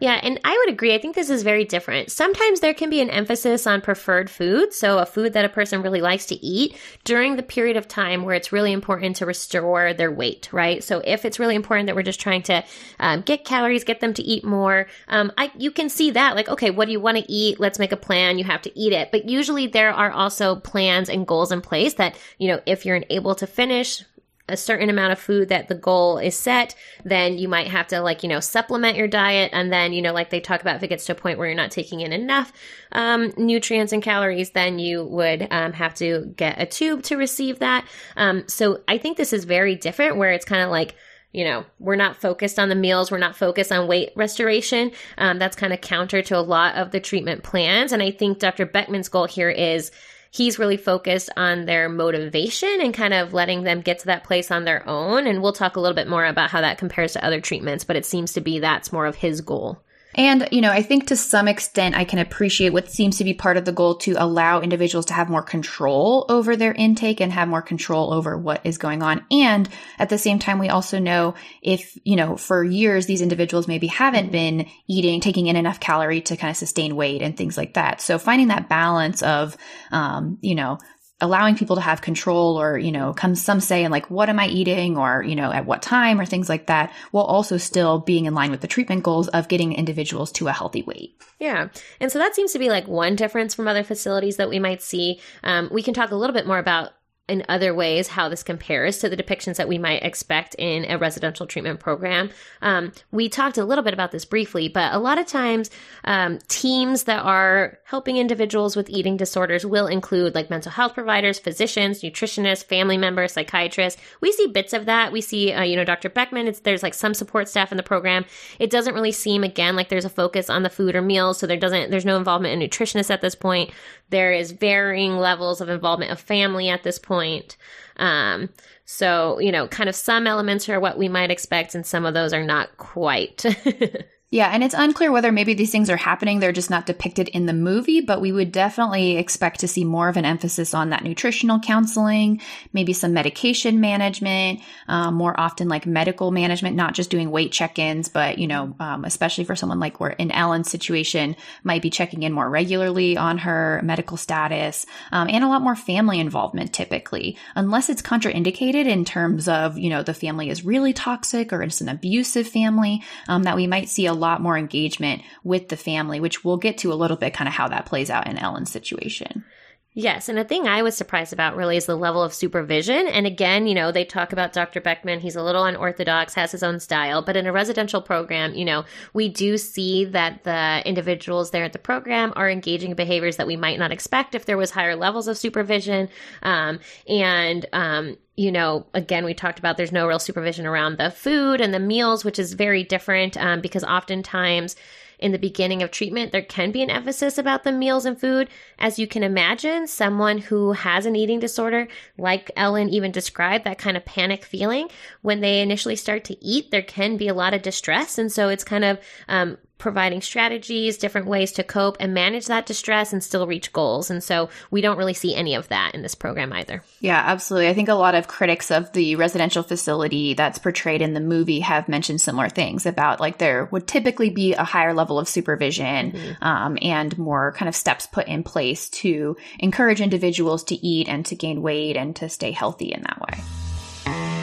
[0.00, 0.94] Yeah, and I would agree.
[0.94, 2.10] I think this is very different.
[2.10, 5.82] Sometimes there can be an emphasis on preferred food, so a food that a person
[5.82, 9.92] really likes to eat during the period of time where it's really important to restore
[9.92, 10.82] their weight, right?
[10.82, 12.64] So if it's really important that we're just trying to
[12.98, 16.48] um, get calories, get them to eat more, um, I you can see that like,
[16.48, 17.60] okay, what do you want to eat?
[17.60, 18.38] Let's make a plan.
[18.38, 19.12] You have to eat it.
[19.12, 23.02] But usually there are also plans and goals in place that you know if you're
[23.10, 24.02] able to finish
[24.50, 26.74] a certain amount of food that the goal is set,
[27.04, 29.50] then you might have to like, you know, supplement your diet.
[29.52, 31.46] And then, you know, like they talk about if it gets to a point where
[31.46, 32.52] you're not taking in enough
[32.92, 37.60] um, nutrients and calories, then you would um, have to get a tube to receive
[37.60, 37.86] that.
[38.16, 40.94] Um, so I think this is very different where it's kind of like,
[41.32, 43.10] you know, we're not focused on the meals.
[43.10, 44.90] We're not focused on weight restoration.
[45.16, 47.92] Um, that's kind of counter to a lot of the treatment plans.
[47.92, 48.66] And I think Dr.
[48.66, 49.92] Beckham's goal here is
[50.30, 54.50] he's really focused on their motivation and kind of letting them get to that place
[54.50, 55.26] on their own.
[55.26, 57.96] And we'll talk a little bit more about how that compares to other treatments, but
[57.96, 59.82] it seems to be that's more of his goal.
[60.20, 63.32] And, you know, I think to some extent I can appreciate what seems to be
[63.32, 67.32] part of the goal to allow individuals to have more control over their intake and
[67.32, 69.24] have more control over what is going on.
[69.30, 69.66] And
[69.98, 73.86] at the same time, we also know if, you know, for years, these individuals maybe
[73.86, 77.72] haven't been eating, taking in enough calorie to kind of sustain weight and things like
[77.72, 78.02] that.
[78.02, 79.56] So finding that balance of,
[79.90, 80.76] um, you know,
[81.20, 84.38] allowing people to have control or, you know, come some say in like, what am
[84.38, 87.98] I eating or, you know, at what time or things like that, while also still
[87.98, 91.14] being in line with the treatment goals of getting individuals to a healthy weight.
[91.38, 91.68] Yeah.
[92.00, 94.82] And so that seems to be like one difference from other facilities that we might
[94.82, 95.20] see.
[95.42, 96.90] Um, we can talk a little bit more about
[97.30, 100.98] in other ways how this compares to the depictions that we might expect in a
[100.98, 102.28] residential treatment program.
[102.60, 105.70] Um, we talked a little bit about this briefly, but a lot of times
[106.04, 111.38] um, teams that are helping individuals with eating disorders will include like mental health providers,
[111.38, 114.00] physicians, nutritionists, family members, psychiatrists.
[114.20, 115.12] We see bits of that.
[115.12, 116.10] We see, uh, you know, Dr.
[116.10, 116.30] Beckham.
[116.62, 118.24] There's like some support staff in the program.
[118.58, 121.46] It doesn't really seem again like there's a focus on the food or meals, so
[121.46, 123.70] there doesn't there's no involvement in nutritionists at this point.
[124.10, 127.56] There is varying levels of involvement of family at this point.
[127.96, 128.50] Um,
[128.84, 132.14] so, you know, kind of some elements are what we might expect, and some of
[132.14, 133.44] those are not quite.
[134.32, 136.38] Yeah, and it's unclear whether maybe these things are happening.
[136.38, 140.08] They're just not depicted in the movie, but we would definitely expect to see more
[140.08, 142.40] of an emphasis on that nutritional counseling,
[142.72, 148.08] maybe some medication management, um, more often like medical management, not just doing weight check-ins,
[148.08, 152.22] but, you know, um, especially for someone like we're in Ellen's situation, might be checking
[152.22, 157.36] in more regularly on her medical status, um, and a lot more family involvement typically,
[157.56, 161.80] unless it's contraindicated in terms of, you know, the family is really toxic or it's
[161.80, 166.20] an abusive family, um, that we might see a lot more engagement with the family,
[166.20, 168.70] which we'll get to a little bit kind of how that plays out in Ellen's
[168.70, 169.44] situation.
[169.92, 173.08] Yes, and the thing I was surprised about really is the level of supervision.
[173.08, 174.80] And again, you know, they talk about Dr.
[174.80, 175.18] Beckham.
[175.18, 178.84] He's a little unorthodox, has his own style, but in a residential program, you know,
[179.14, 183.48] we do see that the individuals there at the program are engaging in behaviors that
[183.48, 186.08] we might not expect if there was higher levels of supervision.
[186.44, 186.78] Um,
[187.08, 191.60] and, um, you know, again, we talked about there's no real supervision around the food
[191.60, 194.76] and the meals, which is very different um, because oftentimes
[195.20, 198.48] in the beginning of treatment, there can be an emphasis about the meals and food.
[198.78, 203.78] As you can imagine, someone who has an eating disorder, like Ellen even described, that
[203.78, 204.88] kind of panic feeling,
[205.22, 208.18] when they initially start to eat, there can be a lot of distress.
[208.18, 208.98] And so it's kind of
[209.28, 214.10] um, providing strategies, different ways to cope and manage that distress and still reach goals.
[214.10, 216.84] And so we don't really see any of that in this program either.
[217.00, 217.68] Yeah, absolutely.
[217.68, 221.60] I think a lot of critics of the residential facility that's portrayed in the movie
[221.60, 226.12] have mentioned similar things about like there would typically be a higher level of supervision
[226.12, 226.44] mm-hmm.
[226.44, 231.26] um, and more kind of steps put in place to encourage individuals to eat and
[231.26, 234.39] to gain weight and to stay healthy in that way.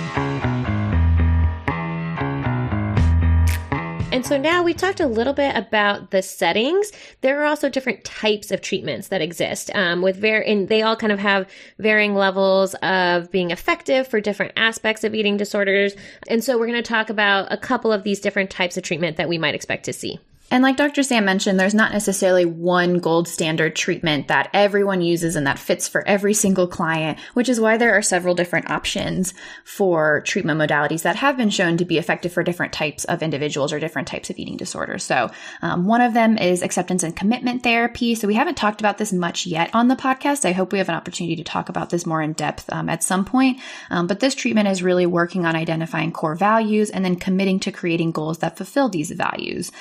[4.17, 6.91] And so now we talked a little bit about the settings.
[7.21, 10.95] There are also different types of treatments that exist um, with var- and they all
[10.95, 11.47] kind of have
[11.77, 15.93] varying levels of being effective for different aspects of eating disorders.
[16.27, 19.17] And so we're going to talk about a couple of these different types of treatment
[19.17, 20.19] that we might expect to see.
[20.49, 21.03] And like Dr.
[21.03, 25.89] Sam mentioned, there's not necessarily one gold standard treatment that everyone uses and that fits
[25.89, 29.33] for every single client, which is why there are several different options
[29.65, 33.73] for treatment modalities that have been shown to be effective for different types of individuals
[33.73, 35.03] or different types of eating disorders.
[35.03, 35.29] So,
[35.61, 38.15] um, one of them is acceptance and commitment therapy.
[38.15, 40.45] So, we haven't talked about this much yet on the podcast.
[40.45, 43.03] I hope we have an opportunity to talk about this more in depth um, at
[43.03, 43.59] some point.
[43.89, 47.71] Um, but this treatment is really working on identifying core values and then committing to
[47.73, 49.73] creating goals that fulfill these values.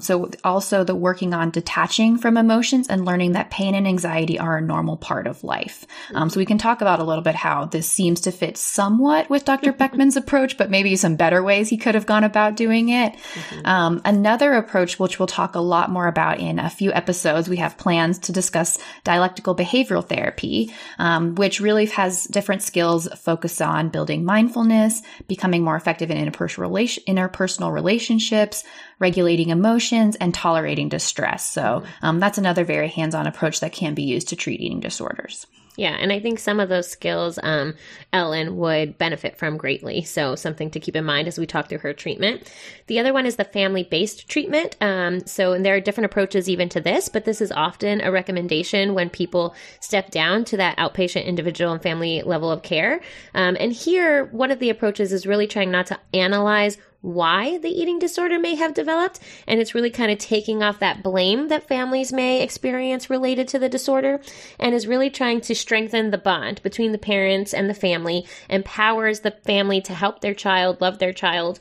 [0.00, 4.38] Um, so also the working on detaching from emotions and learning that pain and anxiety
[4.38, 5.86] are a normal part of life.
[6.14, 9.28] Um, so we can talk about a little bit how this seems to fit somewhat
[9.28, 9.72] with Dr.
[9.80, 13.12] Beckham's approach, but maybe some better ways he could have gone about doing it.
[13.12, 13.66] Mm-hmm.
[13.66, 17.58] Um, another approach, which we'll talk a lot more about in a few episodes, we
[17.58, 23.90] have plans to discuss dialectical behavioral therapy, um, which really has different skills focused on
[23.90, 26.70] building mindfulness, becoming more effective in interpersonal,
[27.06, 28.64] interpersonal relationships,
[29.00, 31.50] regulating emotions, and tolerating distress.
[31.50, 35.46] So um, that's another very hands-on approach that can be used to treat eating disorders.
[35.76, 37.74] Yeah, and I think some of those skills um,
[38.12, 40.02] Ellen would benefit from greatly.
[40.02, 42.52] So, something to keep in mind as we talk through her treatment.
[42.86, 44.76] The other one is the family based treatment.
[44.82, 48.10] Um, so, and there are different approaches even to this, but this is often a
[48.10, 53.00] recommendation when people step down to that outpatient, individual, and family level of care.
[53.34, 57.68] Um, and here, one of the approaches is really trying not to analyze why the
[57.68, 59.20] eating disorder may have developed.
[59.46, 63.58] And it's really kind of taking off that blame that families may experience related to
[63.58, 64.20] the disorder
[64.58, 69.20] and is really trying to strengthen the bond between the parents and the family, empowers
[69.20, 71.60] the family to help their child, love their child.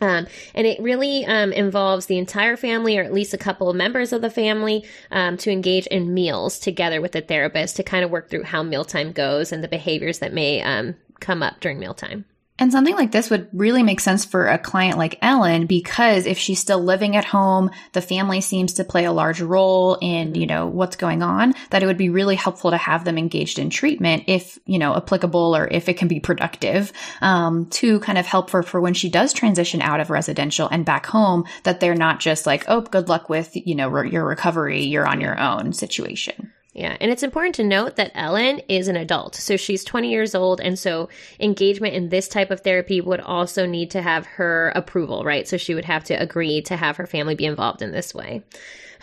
[0.00, 3.76] Um, and it really um, involves the entire family, or at least a couple of
[3.76, 8.04] members of the family, um, to engage in meals together with the therapist to kind
[8.04, 11.78] of work through how mealtime goes and the behaviors that may um, come up during
[11.78, 12.24] mealtime.
[12.56, 16.38] And something like this would really make sense for a client like Ellen because if
[16.38, 20.46] she's still living at home, the family seems to play a large role in, you
[20.46, 23.70] know, what's going on, that it would be really helpful to have them engaged in
[23.70, 28.26] treatment if, you know, applicable or if it can be productive, um, to kind of
[28.26, 31.96] help her for when she does transition out of residential and back home, that they're
[31.96, 35.36] not just like, oh, good luck with, you know, re- your recovery, you're on your
[35.40, 36.52] own situation.
[36.74, 39.36] Yeah, and it's important to note that Ellen is an adult.
[39.36, 40.60] So she's 20 years old.
[40.60, 41.08] And so
[41.38, 45.46] engagement in this type of therapy would also need to have her approval, right?
[45.46, 48.42] So she would have to agree to have her family be involved in this way.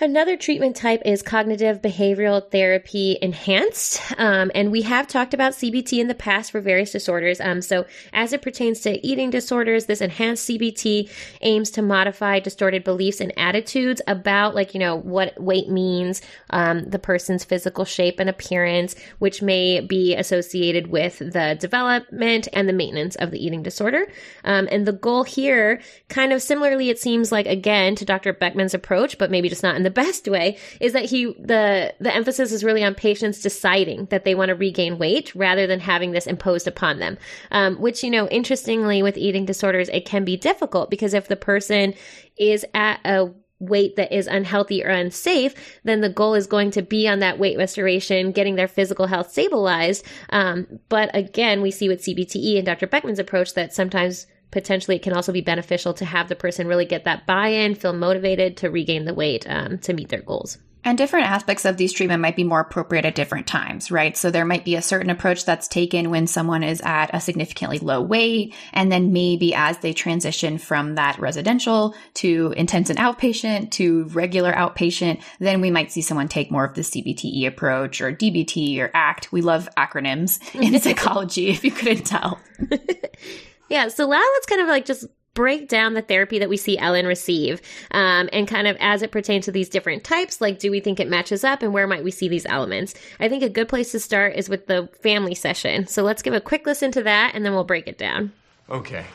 [0.01, 4.01] Another treatment type is cognitive behavioral therapy enhanced.
[4.17, 7.39] Um, and we have talked about CBT in the past for various disorders.
[7.39, 11.07] Um, so, as it pertains to eating disorders, this enhanced CBT
[11.41, 16.83] aims to modify distorted beliefs and attitudes about, like, you know, what weight means, um,
[16.85, 22.73] the person's physical shape and appearance, which may be associated with the development and the
[22.73, 24.07] maintenance of the eating disorder.
[24.45, 25.79] Um, and the goal here,
[26.09, 28.33] kind of similarly, it seems like, again, to Dr.
[28.33, 31.93] Beckham's approach, but maybe just not in the the best way is that he the
[31.99, 35.79] the emphasis is really on patients deciding that they want to regain weight rather than
[35.79, 37.17] having this imposed upon them.
[37.51, 41.35] Um, which you know, interestingly, with eating disorders, it can be difficult because if the
[41.35, 41.93] person
[42.37, 46.81] is at a weight that is unhealthy or unsafe, then the goal is going to
[46.81, 50.03] be on that weight restoration, getting their physical health stabilized.
[50.29, 52.87] Um, but again, we see with CBTE and Dr.
[52.87, 56.85] Beckham's approach that sometimes potentially it can also be beneficial to have the person really
[56.85, 60.57] get that buy-in, feel motivated to regain the weight um, to meet their goals.
[60.83, 64.17] And different aspects of these treatment might be more appropriate at different times, right?
[64.17, 67.77] So there might be a certain approach that's taken when someone is at a significantly
[67.77, 68.55] low weight.
[68.73, 74.51] And then maybe as they transition from that residential to intense and outpatient to regular
[74.53, 78.89] outpatient, then we might see someone take more of the CBTE approach or DBT or
[78.95, 79.31] ACT.
[79.31, 82.39] We love acronyms in psychology, if you couldn't tell.
[83.71, 83.87] Yeah.
[83.87, 87.05] So now let's kind of like just break down the therapy that we see Ellen
[87.05, 87.61] receive
[87.91, 90.99] um, and kind of as it pertains to these different types, like do we think
[90.99, 92.93] it matches up and where might we see these elements?
[93.17, 95.87] I think a good place to start is with the family session.
[95.87, 98.33] So let's give a quick listen to that and then we'll break it down.
[98.69, 99.05] Okay.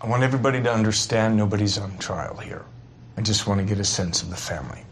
[0.00, 2.64] I want everybody to understand nobody's on trial here.
[3.18, 4.86] I just want to get a sense of the family.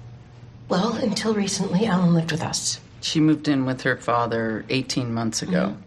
[0.69, 2.81] Well, until recently, Ellen lived with us.
[3.01, 5.69] She moved in with her father 18 months ago.
[5.69, 5.86] Mm-hmm.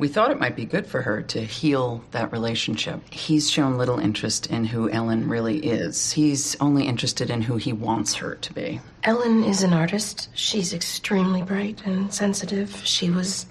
[0.00, 3.02] We thought it might be good for her to heal that relationship.
[3.12, 6.10] He's shown little interest in who Ellen really is.
[6.10, 8.80] He's only interested in who he wants her to be.
[9.04, 10.30] Ellen is an artist.
[10.32, 12.74] She's extremely bright and sensitive.
[12.82, 13.44] She was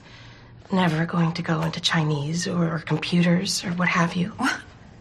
[0.71, 4.33] never going to go into Chinese or, computers or what have you.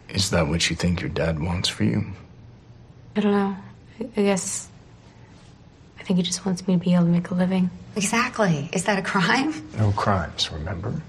[0.09, 2.05] Is that what you think your dad wants for you?
[3.15, 3.57] I don't know.
[3.99, 4.69] I guess.
[5.99, 7.71] I think he just wants me to be able to make a living.
[7.95, 8.69] Exactly.
[8.71, 9.67] Is that a crime?
[9.79, 11.01] No crimes, remember?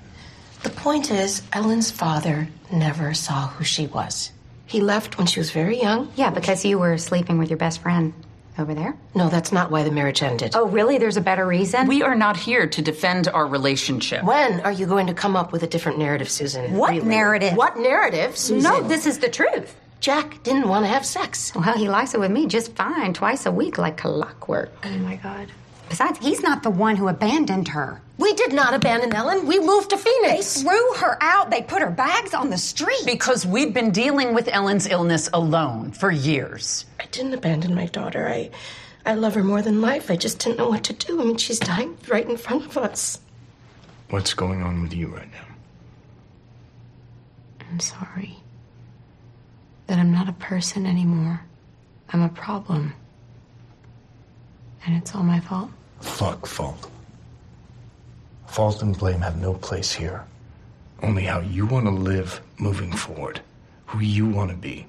[0.63, 4.31] The point is, Ellen's father never saw who she was.
[4.67, 6.13] He left when she was very young.
[6.17, 8.13] Yeah, because you were sleeping with your best friend
[8.59, 8.95] over there.
[9.15, 10.53] No, that's not why the marriage ended.
[10.55, 10.99] Oh, really?
[10.99, 11.87] There's a better reason?
[11.89, 14.23] We are not here to defend our relationship.
[14.23, 16.77] When are you going to come up with a different narrative, Susan?
[16.77, 17.07] What Really?
[17.09, 17.57] narrative?
[17.57, 18.63] What narrative, Susan?
[18.71, 19.75] No, this is the truth.
[20.01, 21.53] Jack didn't want to have sex.
[21.55, 24.71] Well, he likes it with me just fine, twice a week, like clockwork.
[24.85, 25.51] Oh my god.
[25.89, 28.01] Besides, he's not the one who abandoned her.
[28.21, 29.47] We did not abandon Ellen.
[29.47, 30.57] We moved to Phoenix.
[30.57, 31.51] They threw her out.
[31.51, 33.07] They put her bags on the street.
[33.07, 36.85] Because we'd been dealing with Ellen's illness alone for years.
[37.01, 38.29] I didn't abandon my daughter.
[38.29, 38.51] I,
[39.07, 40.11] I love her more than life.
[40.11, 41.19] I just didn't know what to do.
[41.19, 43.21] I mean, she's dying right in front of us.
[44.11, 45.47] What's going on with you right now?
[47.71, 48.37] I'm sorry.
[49.87, 51.41] That I'm not a person anymore.
[52.13, 52.93] I'm a problem.
[54.85, 55.71] And it's all my fault.
[56.03, 56.91] Fuck fault.
[58.51, 60.25] Fault and blame have no place here.
[61.05, 63.41] Only how you want to live moving forward.
[63.87, 64.89] Who you want to be.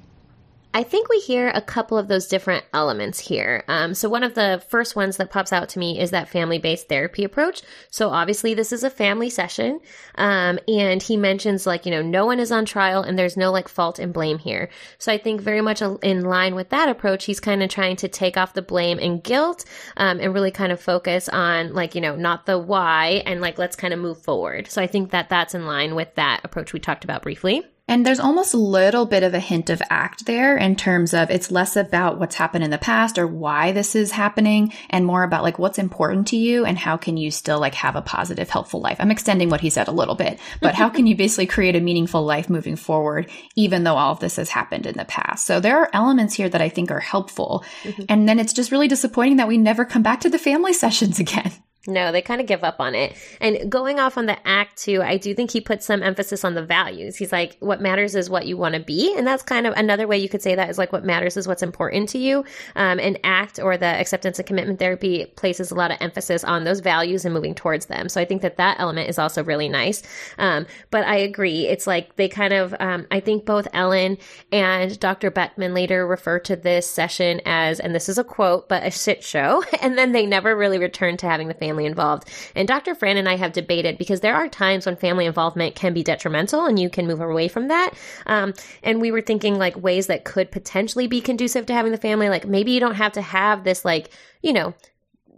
[0.73, 3.65] I think we hear a couple of those different elements here.
[3.67, 6.87] Um, so one of the first ones that pops out to me is that family-based
[6.87, 7.61] therapy approach.
[7.89, 9.81] So obviously this is a family session,
[10.15, 13.51] um, and he mentions like you know no one is on trial and there's no
[13.51, 14.69] like fault and blame here.
[14.97, 18.07] So I think very much in line with that approach, he's kind of trying to
[18.07, 19.65] take off the blame and guilt,
[19.97, 23.57] um, and really kind of focus on like you know not the why and like
[23.57, 24.69] let's kind of move forward.
[24.69, 27.65] So I think that that's in line with that approach we talked about briefly.
[27.91, 31.29] And there's almost a little bit of a hint of act there in terms of
[31.29, 35.23] it's less about what's happened in the past or why this is happening and more
[35.23, 38.49] about like what's important to you and how can you still like have a positive,
[38.49, 38.95] helpful life.
[39.01, 41.81] I'm extending what he said a little bit, but how can you basically create a
[41.81, 45.45] meaningful life moving forward, even though all of this has happened in the past?
[45.45, 47.65] So there are elements here that I think are helpful.
[47.83, 48.03] Mm-hmm.
[48.07, 51.19] And then it's just really disappointing that we never come back to the family sessions
[51.19, 51.51] again.
[51.87, 53.17] No, they kind of give up on it.
[53.39, 56.53] And going off on the act too, I do think he puts some emphasis on
[56.53, 57.15] the values.
[57.15, 59.15] He's like, what matters is what you want to be.
[59.17, 61.47] And that's kind of another way you could say that is like, what matters is
[61.47, 62.45] what's important to you.
[62.75, 66.65] Um, and ACT or the acceptance and commitment therapy places a lot of emphasis on
[66.65, 68.09] those values and moving towards them.
[68.09, 70.03] So I think that that element is also really nice.
[70.37, 71.65] Um, but I agree.
[71.65, 74.19] It's like they kind of, um, I think both Ellen
[74.51, 75.31] and Dr.
[75.31, 79.23] Beckham later refer to this session as, and this is a quote, but a shit
[79.23, 79.63] show.
[79.81, 82.29] And then they never really return to having the family family involved.
[82.53, 82.93] And Dr.
[82.95, 86.65] Fran and I have debated because there are times when family involvement can be detrimental
[86.65, 87.93] and you can move away from that.
[88.25, 88.53] Um,
[88.83, 92.27] and we were thinking like ways that could potentially be conducive to having the family.
[92.27, 94.11] Like maybe you don't have to have this like,
[94.41, 94.73] you know,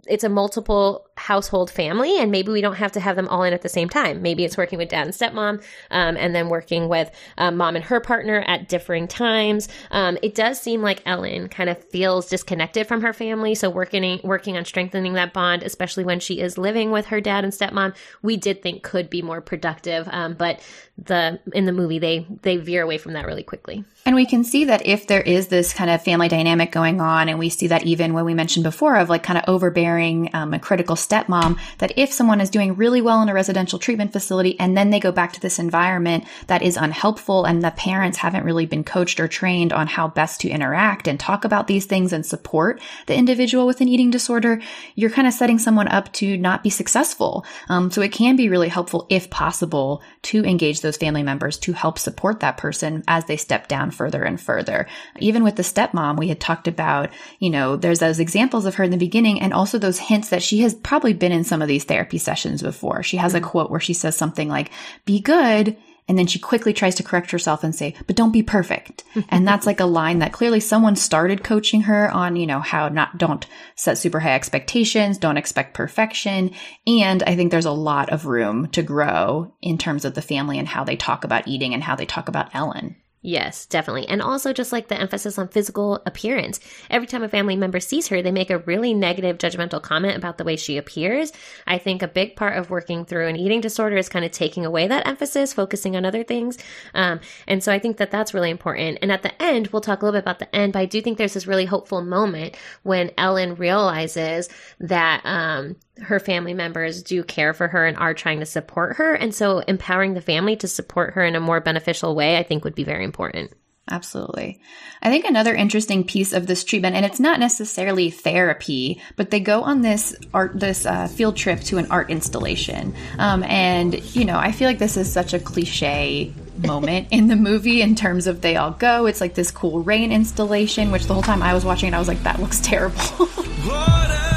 [0.08, 3.52] it's a multiple household family and maybe we don't have to have them all in
[3.52, 4.22] at the same time.
[4.22, 7.84] Maybe it's working with dad and stepmom um, and then working with um, mom and
[7.84, 9.68] her partner at differing times.
[9.90, 13.54] Um, it does seem like ellen kind of feels disconnected from her family.
[13.54, 17.44] So working working on strengthening that bond especially when she is living with her dad
[17.44, 20.60] and stepmom we did think could be more productive um, but
[20.96, 23.84] the in the movie they they veer away from that really quickly.
[24.06, 27.28] And we can see that if there is this kind of family dynamic going on,
[27.28, 30.54] and we see that even when we mentioned before of like kind of overbearing, um,
[30.54, 34.58] a critical stepmom, that if someone is doing really well in a residential treatment facility
[34.58, 38.44] and then they go back to this environment that is unhelpful and the parents haven't
[38.44, 42.12] really been coached or trained on how best to interact and talk about these things
[42.12, 44.60] and support the individual with an eating disorder,
[44.94, 47.44] you're kind of setting someone up to not be successful.
[47.68, 51.72] Um, so it can be really helpful if possible to engage those family members to
[51.72, 54.86] help support that person as they step down further and further.
[55.18, 58.84] Even with the stepmom, we had talked about, you know, there's those examples of her
[58.84, 61.68] in the beginning and also those hints that she has probably been in some of
[61.68, 63.02] these therapy sessions before.
[63.02, 64.70] She has a quote where she says something like,
[65.04, 65.76] be good.
[66.06, 69.04] And then she quickly tries to correct herself and say, but don't be perfect.
[69.30, 72.88] and that's like a line that clearly someone started coaching her on, you know, how
[72.88, 76.50] not, don't set super high expectations, don't expect perfection.
[76.86, 80.58] And I think there's a lot of room to grow in terms of the family
[80.58, 82.96] and how they talk about eating and how they talk about Ellen.
[83.26, 84.06] Yes, definitely.
[84.06, 86.60] And also just like the emphasis on physical appearance.
[86.90, 90.36] Every time a family member sees her, they make a really negative judgmental comment about
[90.36, 91.32] the way she appears.
[91.66, 94.66] I think a big part of working through an eating disorder is kind of taking
[94.66, 96.58] away that emphasis, focusing on other things.
[96.92, 98.98] Um, and so I think that that's really important.
[99.00, 101.00] And at the end, we'll talk a little bit about the end, but I do
[101.00, 104.50] think there's this really hopeful moment when Ellen realizes
[104.80, 109.14] that, um, her family members do care for her and are trying to support her.
[109.14, 112.64] And so empowering the family to support her in a more beneficial way, I think
[112.64, 113.52] would be very important.
[113.90, 114.60] Absolutely.
[115.02, 119.40] I think another interesting piece of this treatment, and it's not necessarily therapy, but they
[119.40, 122.94] go on this art, this uh, field trip to an art installation.
[123.18, 127.36] Um, and, you know, I feel like this is such a cliche moment in the
[127.36, 129.04] movie in terms of they all go.
[129.04, 131.98] It's like this cool rain installation, which the whole time I was watching it, I
[131.98, 133.28] was like, that looks terrible.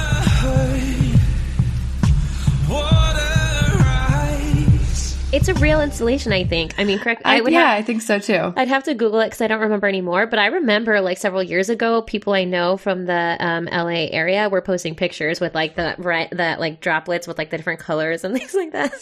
[5.35, 6.75] It's a real installation, I think.
[6.77, 7.23] I mean, correct?
[7.25, 8.53] I, would yeah, have, I think so too.
[8.55, 10.27] I'd have to Google it because I don't remember anymore.
[10.27, 14.47] But I remember like several years ago, people I know from the um, LA area
[14.47, 18.23] were posting pictures with like the right that like droplets with like the different colors
[18.23, 18.93] and things like that.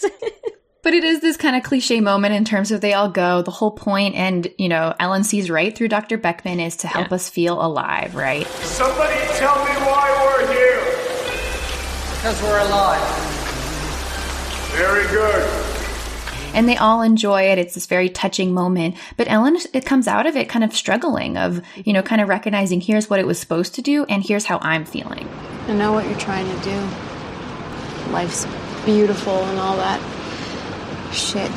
[0.82, 3.44] But it is this kind of cliche moment in terms of they all go.
[3.44, 6.18] The whole point, and you know, Ellen sees right through Dr.
[6.18, 8.48] Beckham is to help us feel alive, right?
[8.48, 10.82] Somebody tell me why we're here.
[12.16, 13.00] Because we're alive.
[14.74, 15.63] Very good.
[16.54, 17.58] And they all enjoy it.
[17.58, 18.96] It's this very touching moment.
[19.18, 22.30] But Ellen, it comes out of it kind of struggling of, you know, kind of
[22.30, 25.28] recognizing here's what it was supposed to do and here's how I'm feeling.
[25.68, 28.12] I know what you're trying to do.
[28.12, 28.46] Life's
[28.86, 30.02] beautiful and all that
[31.14, 31.52] shit.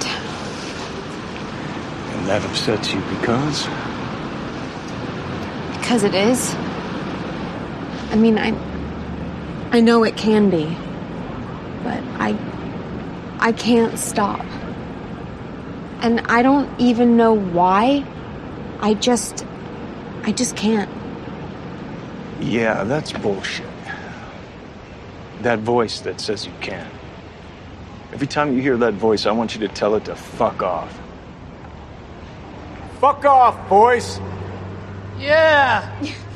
[2.15, 3.67] And that upsets you because?
[5.79, 6.55] Because it is.
[8.11, 8.55] I mean, I
[9.73, 10.77] I know it can be.
[11.83, 12.39] But I
[13.39, 14.45] I can't stop.
[16.01, 18.05] And I don't even know why.
[18.81, 19.47] I just
[20.25, 20.91] I just can't.
[22.41, 23.67] Yeah, that's bullshit.
[25.43, 26.87] That voice that says you can.
[28.13, 30.99] Every time you hear that voice, I want you to tell it to fuck off.
[33.01, 34.19] Fuck off, boys.
[35.19, 35.89] Yeah.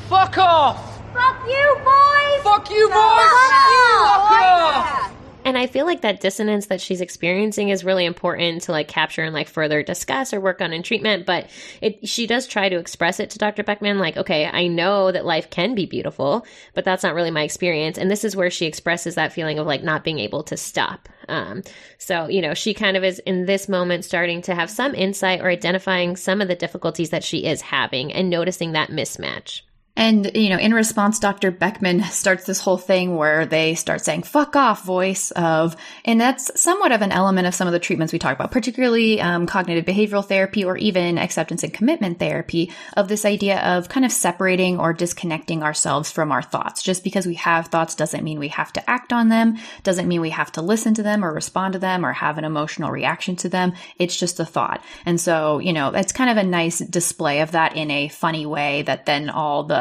[0.08, 0.90] Fuck off.
[1.12, 2.42] Fuck you, boys!
[2.42, 2.96] Fuck you, boys!
[2.96, 5.09] Fuck off!
[5.09, 5.09] Oh,
[5.50, 9.24] And I feel like that dissonance that she's experiencing is really important to like capture
[9.24, 11.26] and like further discuss or work on in treatment.
[11.26, 13.64] But it, she does try to express it to Dr.
[13.64, 17.42] Beckham, like, okay, I know that life can be beautiful, but that's not really my
[17.42, 17.98] experience.
[17.98, 21.08] And this is where she expresses that feeling of like not being able to stop.
[21.28, 21.64] Um,
[21.98, 25.40] so, you know, she kind of is in this moment starting to have some insight
[25.40, 29.62] or identifying some of the difficulties that she is having and noticing that mismatch.
[29.96, 31.50] And, you know, in response, Dr.
[31.50, 36.60] Beckham starts this whole thing where they start saying, fuck off voice of, and that's
[36.60, 39.84] somewhat of an element of some of the treatments we talk about, particularly um, cognitive
[39.84, 44.78] behavioral therapy or even acceptance and commitment therapy of this idea of kind of separating
[44.78, 46.82] or disconnecting ourselves from our thoughts.
[46.82, 50.20] Just because we have thoughts doesn't mean we have to act on them, doesn't mean
[50.20, 53.36] we have to listen to them or respond to them or have an emotional reaction
[53.36, 53.72] to them.
[53.98, 54.82] It's just a thought.
[55.04, 58.46] And so, you know, it's kind of a nice display of that in a funny
[58.46, 59.79] way that then all the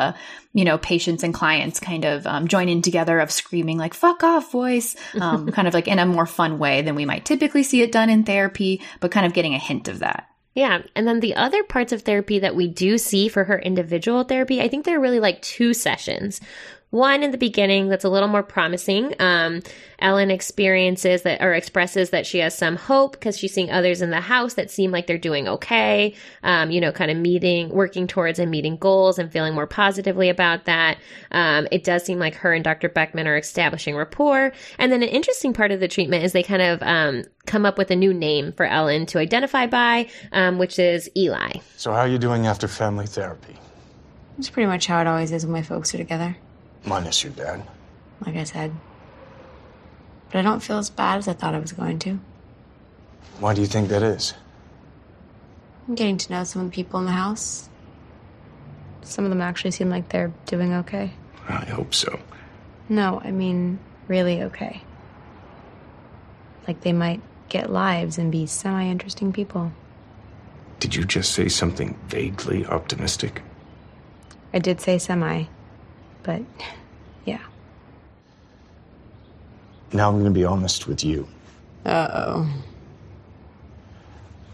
[0.54, 4.24] you know, patients and clients kind of um, join in together of screaming like "fuck
[4.24, 7.64] off" voice, um, kind of like in a more fun way than we might typically
[7.64, 10.28] see it done in therapy, but kind of getting a hint of that.
[10.56, 10.82] Yeah.
[10.96, 14.62] And then the other parts of therapy that we do see for her individual therapy,
[14.62, 16.42] I think they're really like two sessions.
[16.92, 19.14] One in the beginning that's a little more promising.
[19.20, 19.62] Um,
[20.00, 24.10] Ellen experiences that or expresses that she has some hope because she's seeing others in
[24.10, 26.16] the house that seem like they're doing okay.
[26.42, 30.30] Um, you know, kind of meeting, working towards and meeting goals and feeling more positively
[30.30, 30.98] about that.
[31.32, 32.90] Um, it does seem like her and Dr.
[32.90, 34.52] Beckham are establishing rapport.
[34.78, 37.78] And then an interesting part of the treatment is they kind of um, come up
[37.78, 41.60] with a new name for Ellen to identify by, um, which is Eli.
[41.78, 43.56] So, how are you doing after family therapy?
[44.38, 46.38] It's pretty much how it always is when my folks are together,
[46.86, 47.64] Minus your dad.
[48.26, 48.74] like I said.
[50.32, 52.20] But I don't feel as bad as I thought I was going to.
[53.40, 54.34] Why do you think that is?
[55.88, 57.68] I'm getting to know some of the people in the house.
[59.02, 61.14] Some of them actually seem like they're doing okay.
[61.48, 62.20] I hope so.
[62.90, 64.82] No, I mean, really okay.
[66.68, 69.72] Like they might get lives and be semi interesting people.
[70.80, 73.42] Did you just say something vaguely optimistic?
[74.54, 75.46] I did say semi,
[76.24, 76.42] but
[77.26, 77.42] yeah.
[79.94, 81.28] Now I'm going to be honest with you.
[81.86, 82.54] Uh oh.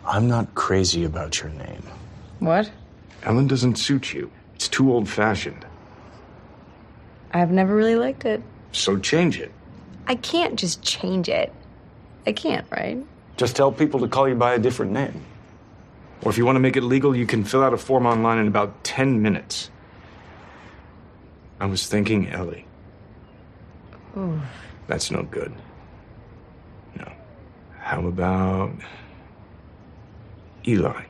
[0.06, 1.84] I'm not crazy about your name.
[2.40, 2.72] What?
[3.24, 4.32] Ellen doesn't suit you.
[4.54, 5.66] It's too old fashioned.
[7.34, 8.42] I've never really liked it.
[8.72, 9.52] So change it.
[10.08, 11.52] I can't just change it.
[12.28, 13.04] I can't, right?
[13.38, 15.26] Just tell people to call you by a different name.
[16.24, 18.38] Or if you want to make it legal, you can fill out a form online
[18.38, 19.70] in about 10 minutes.
[21.60, 22.66] I was thinking Ellie.
[24.18, 24.42] Ooh.
[24.88, 25.54] That's no good.
[26.98, 27.12] No.
[27.80, 28.72] How about
[30.68, 31.04] Eli?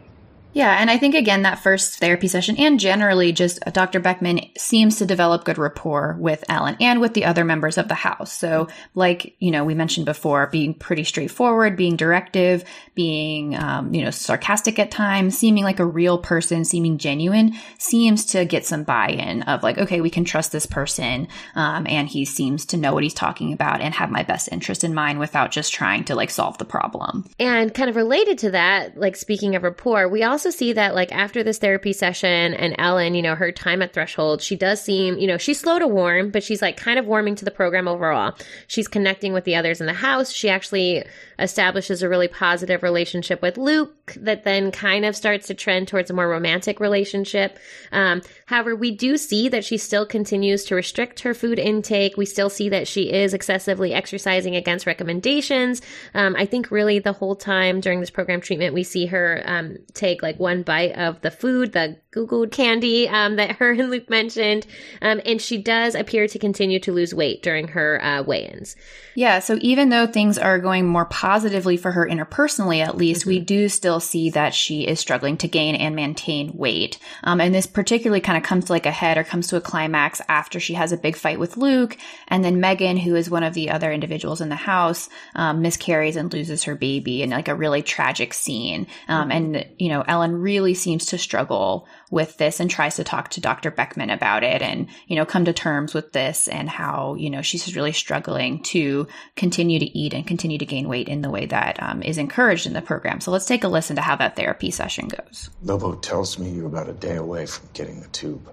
[0.55, 3.99] Yeah, and I think again that first therapy session and generally just Dr.
[3.99, 7.93] Beckham seems to develop good rapport with Ellen and with the other members of the
[7.93, 8.31] house.
[8.31, 14.01] So, like you know, we mentioned before, being pretty straightforward, being directive, being um, you
[14.01, 18.85] know sarcastic at times, seeming like a real person, seeming genuine, seems to get some
[18.85, 22.93] buy-in of like, okay, we can trust this person, um, and he seems to know
[22.93, 26.15] what he's talking about and have my best interest in mind without just trying to
[26.15, 27.25] like solve the problem.
[27.39, 30.93] And kind of related to that, like speaking of rapport, we also also see that
[30.93, 34.79] like after this therapy session and Ellen, you know, her time at Threshold, she does
[34.79, 37.51] seem, you know, she's slow to warm, but she's like kind of warming to the
[37.51, 38.35] program overall.
[38.67, 40.31] She's connecting with the others in the house.
[40.31, 41.03] She actually
[41.39, 46.09] establishes a really positive relationship with Luke that then kind of starts to trend towards
[46.09, 47.57] a more romantic relationship.
[47.91, 52.17] Um, however, we do see that she still continues to restrict her food intake.
[52.17, 55.81] We still see that she is excessively exercising against recommendations.
[56.13, 59.77] Um, I think really the whole time during this program treatment, we see her um,
[59.93, 64.09] take like one bite of the food, the Googled candy um, that her and Luke
[64.09, 64.65] mentioned,
[65.01, 68.75] um, and she does appear to continue to lose weight during her uh, weigh-ins.
[69.15, 73.29] Yeah, so even though things are going more positively for her interpersonally, at least, mm-hmm.
[73.29, 76.99] we do still see that she is struggling to gain and maintain weight.
[77.23, 79.61] Um, and this particularly kind of comes to like a head or comes to a
[79.61, 81.97] climax after she has a big fight with Luke.
[82.27, 86.15] And then Megan, who is one of the other individuals in the house, um, miscarries
[86.15, 88.87] and loses her baby in like a really tragic scene.
[89.07, 89.31] Um, mm-hmm.
[89.31, 93.41] And, you know, Ellen really seems to struggle with this and tries to talk to
[93.41, 93.71] Dr.
[93.71, 97.41] Beckham about it and, you know, come to terms with this and how, you know,
[97.41, 101.45] she's really struggling to continue to eat and continue to gain weight in the way
[101.45, 103.21] that um, is encouraged in the program.
[103.21, 105.49] So let's take a listen to how that therapy session goes.
[105.63, 108.51] Lobo tells me you're about a day away from getting the tube.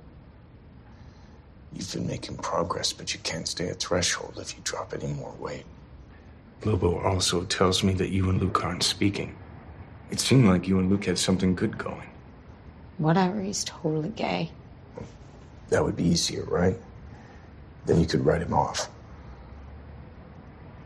[1.75, 5.35] You've been making progress, but you can't stay at threshold if you drop any more
[5.39, 5.65] weight.
[6.65, 9.37] Lobo also tells me that you and Luke aren't speaking.
[10.11, 12.12] It seemed like you and Luke had something good going.
[12.99, 14.51] Whatever, he's totally gay.
[15.71, 16.77] That would be easier, right?
[17.87, 18.91] Then you could write him off.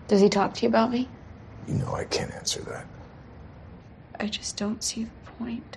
[0.08, 1.08] Does he talk to you about me?
[1.66, 2.86] You know I can't answer that.
[4.20, 5.76] I just don't see the point.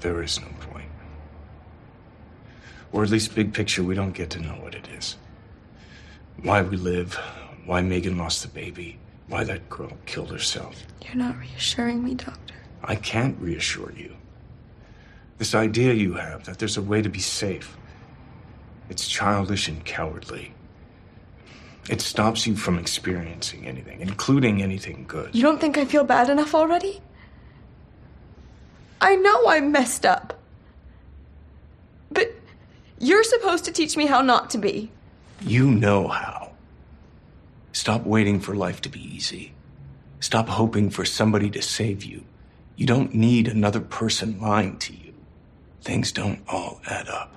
[0.00, 0.88] There is no point.
[2.92, 5.16] Or at least big picture, we don't get to know what it is.
[6.42, 7.14] Why we live,
[7.66, 8.98] why Megan lost the baby,
[9.28, 10.82] why that girl killed herself.
[11.04, 12.54] You're not reassuring me, Doctor.
[12.82, 14.16] I can't reassure you.
[15.38, 17.76] This idea you have that there's a way to be safe.
[18.88, 20.54] It's childish and cowardly.
[21.88, 25.34] It stops you from experiencing anything, including anything good.
[25.34, 27.00] You don't think I feel bad enough already?
[29.00, 30.38] I know I'm messed up.
[32.10, 32.32] But
[32.98, 34.90] you're supposed to teach me how not to be.
[35.42, 36.52] You know how.
[37.72, 39.52] Stop waiting for life to be easy.
[40.20, 42.24] Stop hoping for somebody to save you.
[42.76, 45.03] You don't need another person lying to you.
[45.84, 47.34] Things don't all add up.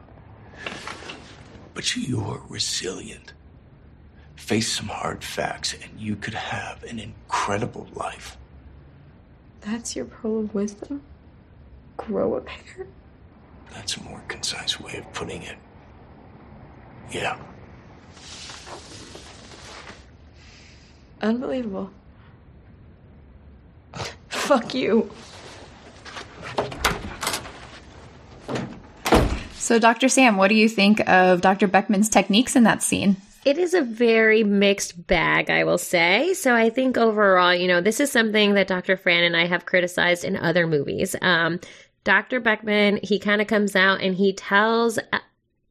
[1.74, 3.34] But you're resilient.
[4.38, 8.38] Face some hard facts, and you could have an incredible life.
[9.60, 11.02] That's your pearl of wisdom?
[11.98, 12.88] Grow a pair?
[13.74, 15.58] That's a more concise way of putting it.
[17.12, 17.38] Yeah.
[21.22, 21.92] Unbelievable.
[24.30, 25.12] Fuck you.
[29.68, 30.08] So, Dr.
[30.08, 31.68] Sam, what do you think of Dr.
[31.68, 33.18] Beckham's techniques in that scene?
[33.44, 36.34] It is a very mixed bag, I will say.
[36.36, 38.96] So I think overall, you know, this is something that Dr.
[38.96, 41.18] Fran and I have criticized in other movies.
[41.22, 41.60] Um,
[42.06, 42.40] Dr.
[42.40, 45.00] Beckman, he kind of comes out and he tells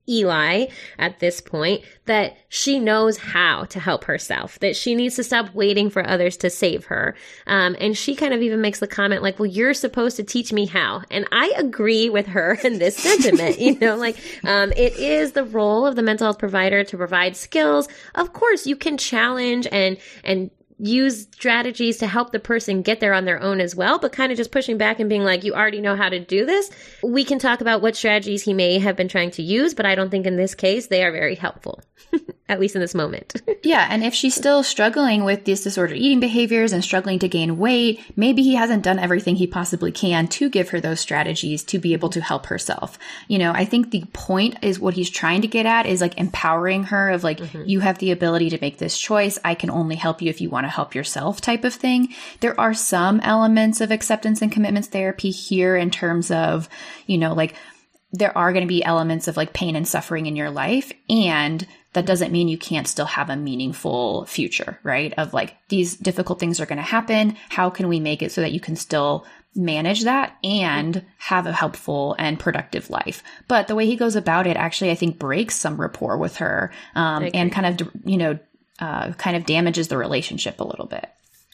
[0.09, 0.67] Eli
[0.99, 5.55] at this point that she knows how to help herself, that she needs to stop
[5.55, 7.17] waiting for others to save her.
[7.47, 10.53] Um, and she kind of even makes the comment like, well, you're supposed to teach
[10.53, 11.03] me how.
[11.11, 15.45] And I agree with her in this sentiment, you know, like, um, it is the
[15.45, 17.89] role of the mental health provider to provide skills.
[18.15, 23.15] Of course, you can challenge and, and use strategies to help the person get there
[23.15, 25.55] on their own as well, but kind of just pushing back and being like, you
[25.55, 26.71] already know how to do this.
[27.03, 29.95] We can talk about what strategies he may have been trying to use, but I
[29.95, 31.83] don't think in this case they are very helpful.
[32.49, 33.43] at least in this moment.
[33.63, 37.59] yeah, and if she's still struggling with these disordered eating behaviors and struggling to gain
[37.59, 41.79] weight, maybe he hasn't done everything he possibly can to give her those strategies to
[41.79, 42.99] be able to help herself.
[43.29, 46.19] You know, I think the point is what he's trying to get at is like
[46.19, 47.65] empowering her of like, mm-hmm.
[47.67, 49.39] you have the ability to make this choice.
[49.45, 52.15] I can only help you if you want to help yourself type of thing.
[52.41, 56.69] There are some elements of acceptance and commitments therapy here in terms of,
[57.07, 57.55] you know, like,
[58.13, 61.67] there are going to be elements of like pain and suffering in your life and
[61.93, 65.15] that doesn't mean you can't still have a meaningful future, right?
[65.17, 67.37] Of like, these difficult things are going to happen.
[67.49, 71.53] How can we make it so that you can still manage that and have a
[71.53, 73.23] helpful and productive life?
[73.49, 76.71] But the way he goes about it actually, I think, breaks some rapport with her
[76.95, 78.39] um, and kind of, you know,
[78.79, 81.09] uh, kind of damages the relationship a little bit.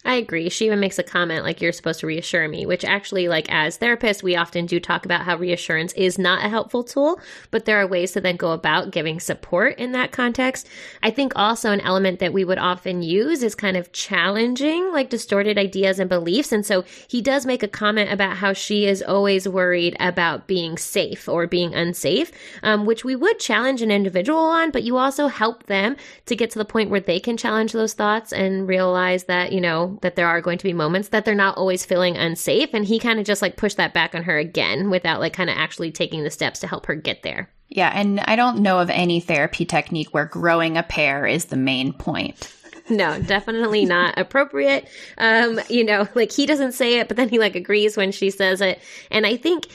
[0.05, 0.49] I agree.
[0.49, 3.79] She even makes a comment like you're supposed to reassure me, which actually like as
[3.79, 7.21] therapists, we often do talk about how reassurance is not a helpful tool,
[7.53, 10.69] but there are ways to then go about giving support in that context.
[11.05, 15.09] I think also an element that we would often use is kind of challenging like
[15.09, 16.51] distorted ideas and beliefs.
[16.51, 20.79] And so he does make a comment about how she is always worried about being
[20.79, 22.33] safe or being unsafe,
[22.65, 25.97] um, which we would challenge an individual on, but you also help them
[26.27, 29.61] to get to the point where they can challenge those thoughts and realize that, you
[29.61, 32.71] know, that there are going to be moments that they're not always feeling unsafe.
[32.73, 35.51] And he kind of just like pushed that back on her again without like kind
[35.51, 37.51] of actually taking the steps to help her get there.
[37.69, 41.57] Yeah, and I don't know of any therapy technique where growing a pair is the
[41.57, 42.53] main point.
[42.91, 44.89] No, definitely not appropriate.
[45.17, 48.31] Um, you know, like he doesn't say it, but then he like agrees when she
[48.31, 48.81] says it.
[49.11, 49.69] And I think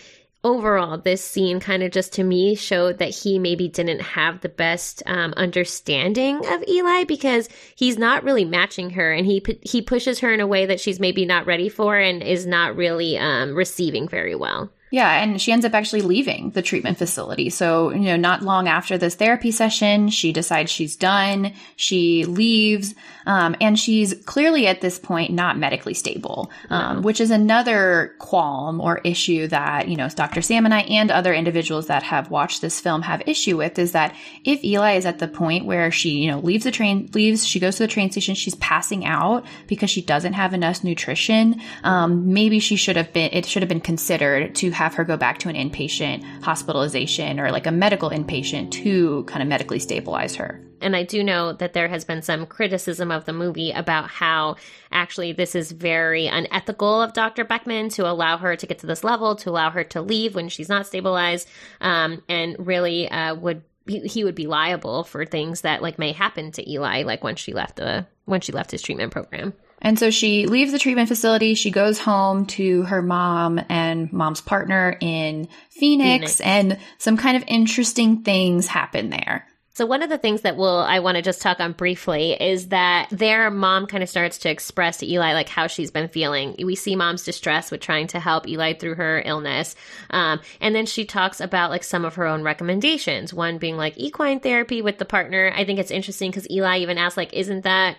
[0.48, 4.50] overall, this scene kind of just to me showed that he maybe didn't have the
[4.50, 10.20] best um, understanding of Eli because he's not really matching her, and he he pushes
[10.20, 13.54] her in a way that she's maybe not ready for and is not really um,
[13.54, 14.72] receiving very well.
[14.90, 17.50] Yeah, and she ends up actually leaving the treatment facility.
[17.50, 21.52] So, you know, not long after this therapy session, she decides she's done.
[21.76, 27.32] She leaves, um, and she's clearly at this point not medically stable, um, which is
[27.32, 30.42] another qualm or issue that, you know, Dr.
[30.42, 33.92] Sam and I and other individuals that have watched this film have issue with is
[33.92, 34.16] that
[34.46, 37.60] if Eli is at the point where she, you know, leaves the train, leaves, she
[37.60, 42.32] goes to the train station, she's passing out because she doesn't have enough nutrition, um,
[42.32, 45.39] maybe she should have been, it should have been considered to have her go back
[45.39, 50.61] to an inpatient hospitalization or like a medical inpatient to kind of medically stabilize her.
[50.80, 54.57] And I do know that there has been some criticism of the movie about how
[54.91, 57.43] actually this is very unethical of Dr.
[57.43, 60.49] Beckham to allow her to get to this level, to allow her to leave when
[60.49, 61.49] she's not stabilized,
[61.82, 66.51] um, and really uh, would he would be liable for things that like may happen
[66.51, 69.53] to Eli, like when she left the when she left his treatment program.
[69.82, 71.53] And so she leaves the treatment facility.
[71.53, 76.41] She goes home to her mom and mom's partner in Phoenix, Phoenix.
[76.41, 79.45] and some kind of interesting things happen there.
[79.78, 82.69] So one of the things that will I want to just talk on briefly is
[82.69, 86.55] that their mom kind of starts to express to Eli like how she's been feeling.
[86.57, 89.75] We see mom's distress with trying to help Eli through her illness,
[90.09, 93.36] um, and then she talks about like some of her own recommendations.
[93.36, 95.53] One being like equine therapy with the partner.
[95.55, 97.97] I think it's interesting because Eli even asked like, "Isn't that?"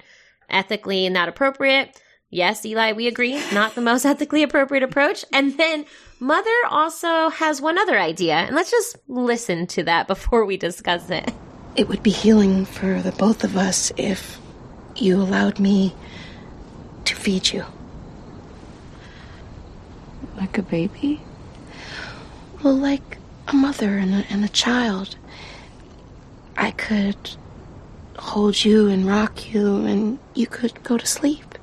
[0.49, 2.01] Ethically not appropriate.
[2.30, 5.24] Yes, Eli, we agree, not the most ethically appropriate approach.
[5.32, 5.86] And then
[6.20, 11.11] Mother also has one other idea, and let's just listen to that before we discuss
[11.11, 11.32] it.
[11.76, 14.38] It would be healing for the both of us if
[14.96, 15.94] you allowed me
[17.05, 17.64] to feed you.
[20.36, 21.22] Like a baby?
[22.62, 25.16] Well, like a mother and a, and a child.
[26.57, 27.16] I could
[28.18, 31.58] hold you and rock you, and you could go to sleep.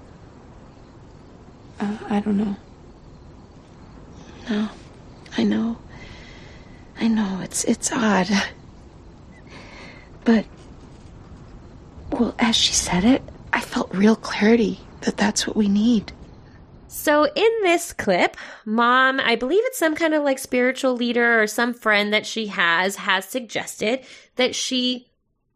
[1.80, 2.56] Uh, I don't know.
[4.50, 4.70] No,
[5.38, 5.78] I know.
[7.00, 8.30] I know it's it's odd,
[10.24, 10.46] but
[12.12, 16.14] well, as she said it, I felt real clarity that that's what we need.
[16.88, 21.46] So in this clip, mom, I believe it's some kind of like spiritual leader or
[21.46, 24.06] some friend that she has, has suggested
[24.38, 25.08] that she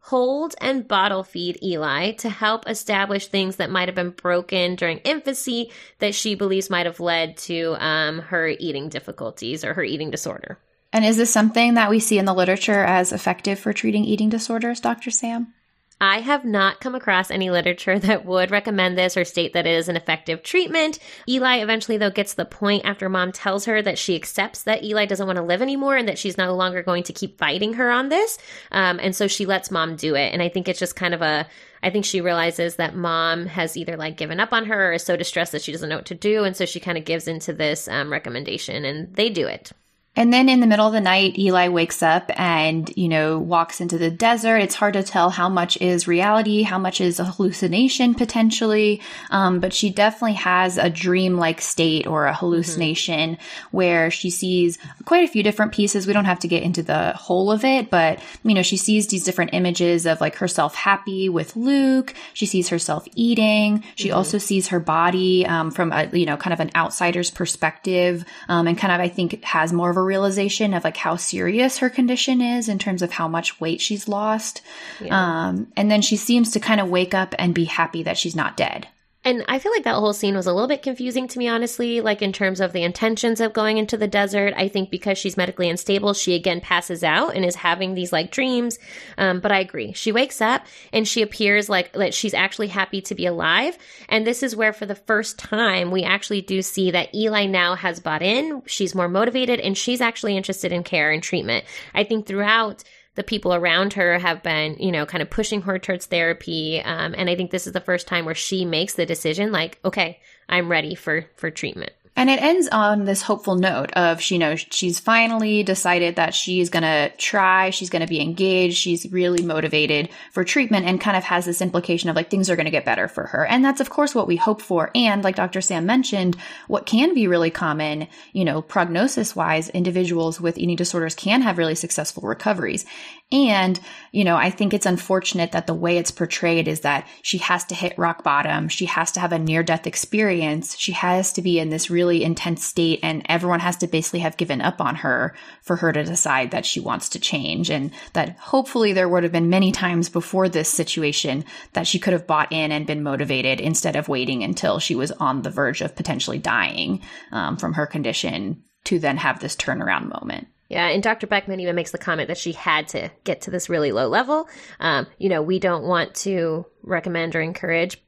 [0.10, 4.98] hold and bottle feed Eli to help establish things that might have been broken during
[5.00, 10.10] infancy that she believes might have led to um, her eating difficulties or her eating
[10.10, 10.58] disorder.
[10.92, 14.30] And is this something that we see in the literature as effective for treating eating
[14.30, 15.12] disorders, Dr.
[15.12, 15.54] Sam?
[16.02, 19.74] I have not come across any literature that would recommend this or state that it
[19.74, 21.00] is an effective treatment.
[21.28, 25.06] Eli eventually, though, gets the point after mom tells her that she accepts that Eli
[25.06, 27.92] doesn't want to live anymore and that she's no longer going to keep fighting her
[27.92, 28.38] on this.
[28.72, 30.34] Um, and so she lets mom do it.
[30.34, 31.48] And I think it's just kind of a,
[31.84, 35.04] I think she realizes that mom has either like given up on her or is
[35.04, 36.44] so distressed that she doesn't know what to do.
[36.44, 39.72] And so she kind of gives into this um, recommendation and they do it.
[40.20, 43.80] And then in the middle of the night, Eli wakes up and, you know, walks
[43.80, 44.58] into the desert.
[44.58, 49.02] It's hard to tell how much is reality, how much is a hallucination potentially.
[49.32, 53.68] Um, but she definitely has a dream like state or a hallucination mm-hmm.
[53.72, 56.06] where she sees quite a few different pieces.
[56.06, 59.08] We don't have to get into the whole of it, but, you know, she sees
[59.08, 62.14] these different images of like herself happy with Luke.
[62.34, 63.86] She sees herself eating.
[63.96, 64.18] She mm-hmm.
[64.18, 68.26] also sees her body, um, from a, you know, kind of an outsider's perspective.
[68.50, 71.78] Um, and kind of, I think has more of a realization of like how serious
[71.78, 74.62] her condition is in terms of how much weight she's lost.
[75.00, 75.14] Yeah.
[75.48, 78.36] Um, and then she seems to kind of wake up and be happy that she's
[78.36, 78.88] not dead.
[79.26, 82.00] And I feel like that whole scene was a little bit confusing to me, honestly,
[82.00, 84.54] like in terms of the intentions of going into the desert.
[84.56, 88.32] I think because she's medically unstable, she again passes out and is having these like
[88.32, 88.80] dreams.
[89.18, 89.92] Um, but I agree.
[89.92, 93.78] She wakes up and she appears like that she's actually happy to be alive.
[94.08, 97.76] And this is where, for the first time, we actually do see that Eli now
[97.76, 98.62] has bought in.
[98.68, 101.66] She's more motivated and she's actually interested in care and treatment.
[101.94, 105.80] I think throughout the people around her have been, you know, kind of pushing her
[105.80, 106.82] towards therapy.
[106.82, 109.80] Um, and I think this is the first time where she makes the decision, like,
[109.84, 111.92] okay, I'm ready for for treatment.
[112.20, 116.34] And it ends on this hopeful note of she you knows she's finally decided that
[116.34, 121.00] she's going to try, she's going to be engaged, she's really motivated for treatment and
[121.00, 123.46] kind of has this implication of like things are going to get better for her.
[123.46, 124.92] And that's of course what we hope for.
[124.94, 125.62] And like Dr.
[125.62, 126.36] Sam mentioned,
[126.68, 131.58] what can be really common, you know, prognosis wise, individuals with eating disorders can have
[131.58, 132.86] really successful recoveries.
[133.32, 133.80] And,
[134.12, 137.64] you know, I think it's unfortunate that the way it's portrayed is that she has
[137.66, 138.70] to hit rock bottom.
[138.70, 140.76] She has to have a near death experience.
[140.76, 144.38] She has to be in this really intense state and everyone has to basically have
[144.38, 147.70] given up on her for her to decide that she wants to change.
[147.70, 152.14] And that hopefully there would have been many times before this situation that she could
[152.14, 155.82] have bought in and been motivated instead of waiting until she was on the verge
[155.82, 160.48] of potentially dying um, from her condition to then have this turnaround moment.
[160.70, 161.26] Yeah, and Dr.
[161.26, 164.48] Beckham even makes the comment that she had to get to this really low level.
[164.80, 168.02] Um, you know, we don't want to recommend or encourage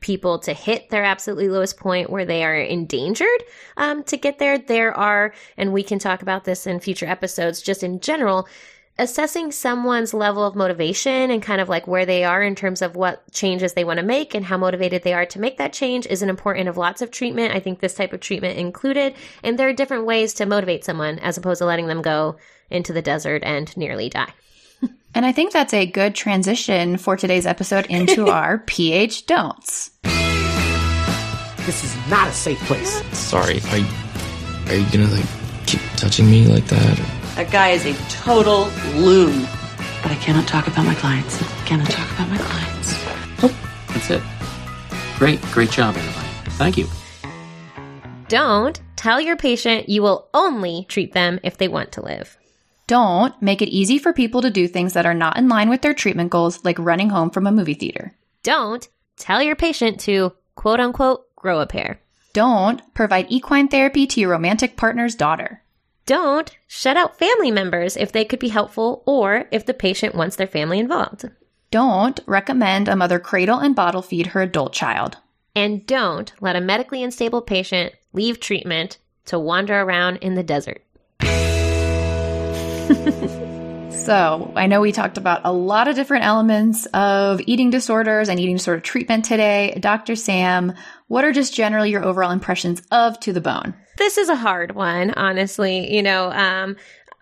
[0.00, 3.44] people to hit their absolutely lowest point where they are endangered
[3.76, 4.58] um, to get there.
[4.58, 8.48] There are, and we can talk about this in future episodes, just in general,
[8.98, 12.96] assessing someone's level of motivation and kind of like where they are in terms of
[12.96, 16.06] what changes they want to make and how motivated they are to make that change
[16.06, 17.54] is an important of lots of treatment.
[17.54, 19.14] I think this type of treatment included.
[19.44, 22.36] And there are different ways to motivate someone as opposed to letting them go
[22.70, 24.32] into the desert and nearly die.
[25.14, 29.90] And I think that's a good transition for today's episode into our PH don'ts.
[31.64, 33.02] This is not a safe place.
[33.16, 33.86] Sorry, are you,
[34.66, 35.26] are you gonna like
[35.66, 37.17] keep touching me like that?
[37.38, 37.44] Or?
[37.44, 38.64] That guy is a total
[38.96, 39.42] loon.
[40.02, 41.40] But I cannot talk about my clients.
[41.40, 42.94] I cannot talk about my clients.
[43.42, 43.56] Oh,
[43.88, 44.22] that's it.
[45.18, 46.28] Great, great job, everybody.
[46.56, 46.86] Thank you.
[48.28, 52.36] Don't tell your patient you will only treat them if they want to live.
[52.88, 55.82] Don't make it easy for people to do things that are not in line with
[55.82, 58.14] their treatment goals, like running home from a movie theater.
[58.42, 62.00] Don't tell your patient to quote unquote grow a pair.
[62.32, 65.62] Don't provide equine therapy to your romantic partner's daughter.
[66.08, 70.36] Don't shut out family members if they could be helpful or if the patient wants
[70.36, 71.28] their family involved.
[71.70, 75.18] Don't recommend a mother cradle and bottle feed her adult child.
[75.54, 80.82] And don't let a medically unstable patient leave treatment to wander around in the desert.
[83.90, 88.40] So, I know we talked about a lot of different elements of eating disorders and
[88.40, 89.76] eating disorder treatment today.
[89.78, 90.16] Dr.
[90.16, 90.72] Sam,
[91.08, 93.74] what are just generally your overall impressions of To the Bone?
[93.98, 95.94] This is a hard one, honestly.
[95.94, 96.76] You know, um,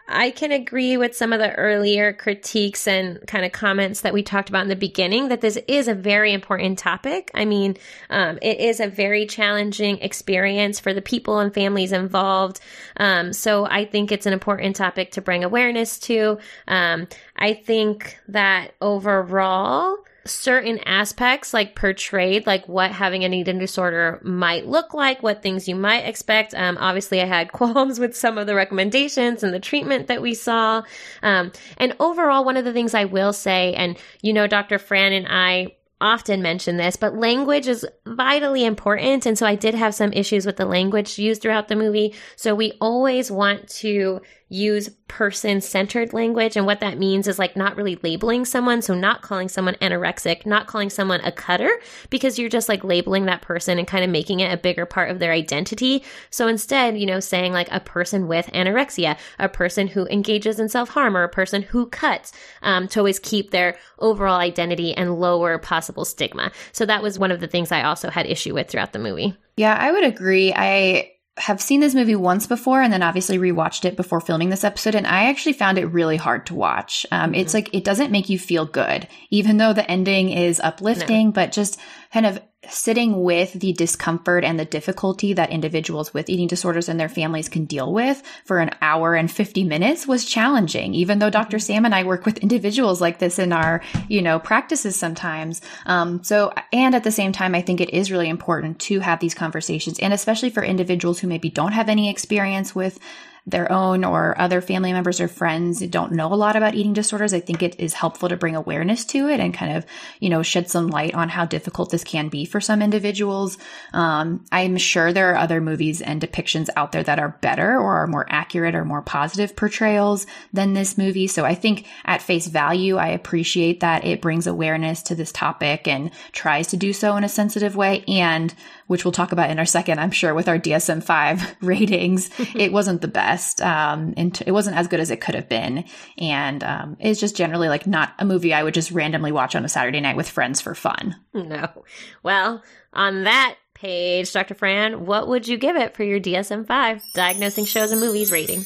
[0.09, 4.23] I can agree with some of the earlier critiques and kind of comments that we
[4.23, 7.31] talked about in the beginning that this is a very important topic.
[7.35, 7.77] I mean,
[8.11, 12.61] um, it is a very challenging experience for the people and families involved.
[12.99, 16.39] Um, so I think it's an important topic to bring awareness to.
[16.69, 19.97] Um, I think that overall,
[20.27, 25.69] certain aspects like portrayed like what having an eating disorder might look like what things
[25.69, 29.61] you might expect um, obviously i had qualms with some of the recommendations and the
[29.61, 30.83] treatment that we saw
[31.23, 35.13] um, and overall one of the things i will say and you know dr fran
[35.13, 35.67] and i
[36.01, 39.25] often mention this, but language is vitally important.
[39.25, 42.15] And so I did have some issues with the language used throughout the movie.
[42.37, 46.57] So we always want to use person centered language.
[46.57, 48.81] And what that means is like not really labeling someone.
[48.81, 51.71] So not calling someone anorexic, not calling someone a cutter,
[52.11, 55.11] because you're just like labeling that person and kind of making it a bigger part
[55.11, 56.05] of their identity.
[56.31, 60.69] So instead, you know, saying like a person with anorexia, a person who engages in
[60.69, 62.33] self harm, or a person who cuts,
[62.63, 66.53] um, to always keep their overall identity and lower possible stigma.
[66.73, 69.37] So that was one of the things I also had issue with throughout the movie.
[69.57, 70.53] Yeah, I would agree.
[70.55, 74.65] I have seen this movie once before and then obviously rewatched it before filming this
[74.65, 77.05] episode and I actually found it really hard to watch.
[77.13, 77.41] Um, mm-hmm.
[77.41, 81.33] It's like, it doesn't make you feel good, even though the ending is uplifting, no.
[81.33, 81.79] but just
[82.13, 86.99] kind of sitting with the discomfort and the difficulty that individuals with eating disorders and
[86.99, 90.95] their families can deal with for an hour and 50 minutes was challenging.
[90.95, 94.39] Even though dr sam and i work with individuals like this in our you know
[94.39, 95.61] practices sometimes.
[95.85, 99.21] Um, so and at the same time i think it is really important to have
[99.21, 102.99] these conversations and especially for individuals who maybe don't have any experience with
[103.47, 107.33] their own or other family members or friends don't know a lot about eating disorders,
[107.33, 109.87] I think it is helpful to bring awareness to it and kind of,
[110.19, 113.57] you know, shed some light on how difficult this can be for some individuals.
[113.93, 117.99] Um, I'm sure there are other movies and depictions out there that are better or
[117.99, 121.29] are more accurate or more positive portrayals than this movie.
[121.29, 125.87] So I think at face value, I appreciate that it brings awareness to this topic
[125.87, 128.05] and tries to do so in a sensitive way.
[128.09, 128.53] And
[128.87, 132.73] which we'll talk about in our second, I'm sure, with our DSM 5 ratings, it
[132.73, 133.61] wasn't the best.
[133.61, 135.85] Um, and it wasn't as good as it could have been.
[136.19, 139.65] And um, it's just generally like not a movie I would just randomly watch on
[139.65, 141.17] a Saturday night with friends for fun.
[141.35, 141.85] No.
[142.23, 144.55] Well, on that page, Dr.
[144.55, 148.65] Fran, what would you give it for your DSM 5 diagnosing shows and movies rating?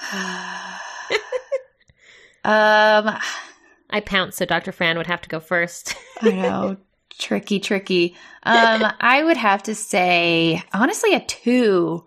[2.44, 3.18] um,
[3.90, 4.72] I pounced, so Dr.
[4.72, 5.94] Fran would have to go first.
[6.22, 6.76] I know.
[7.20, 8.16] Tricky, tricky.
[8.42, 12.04] Um, I would have to say, honestly, a two.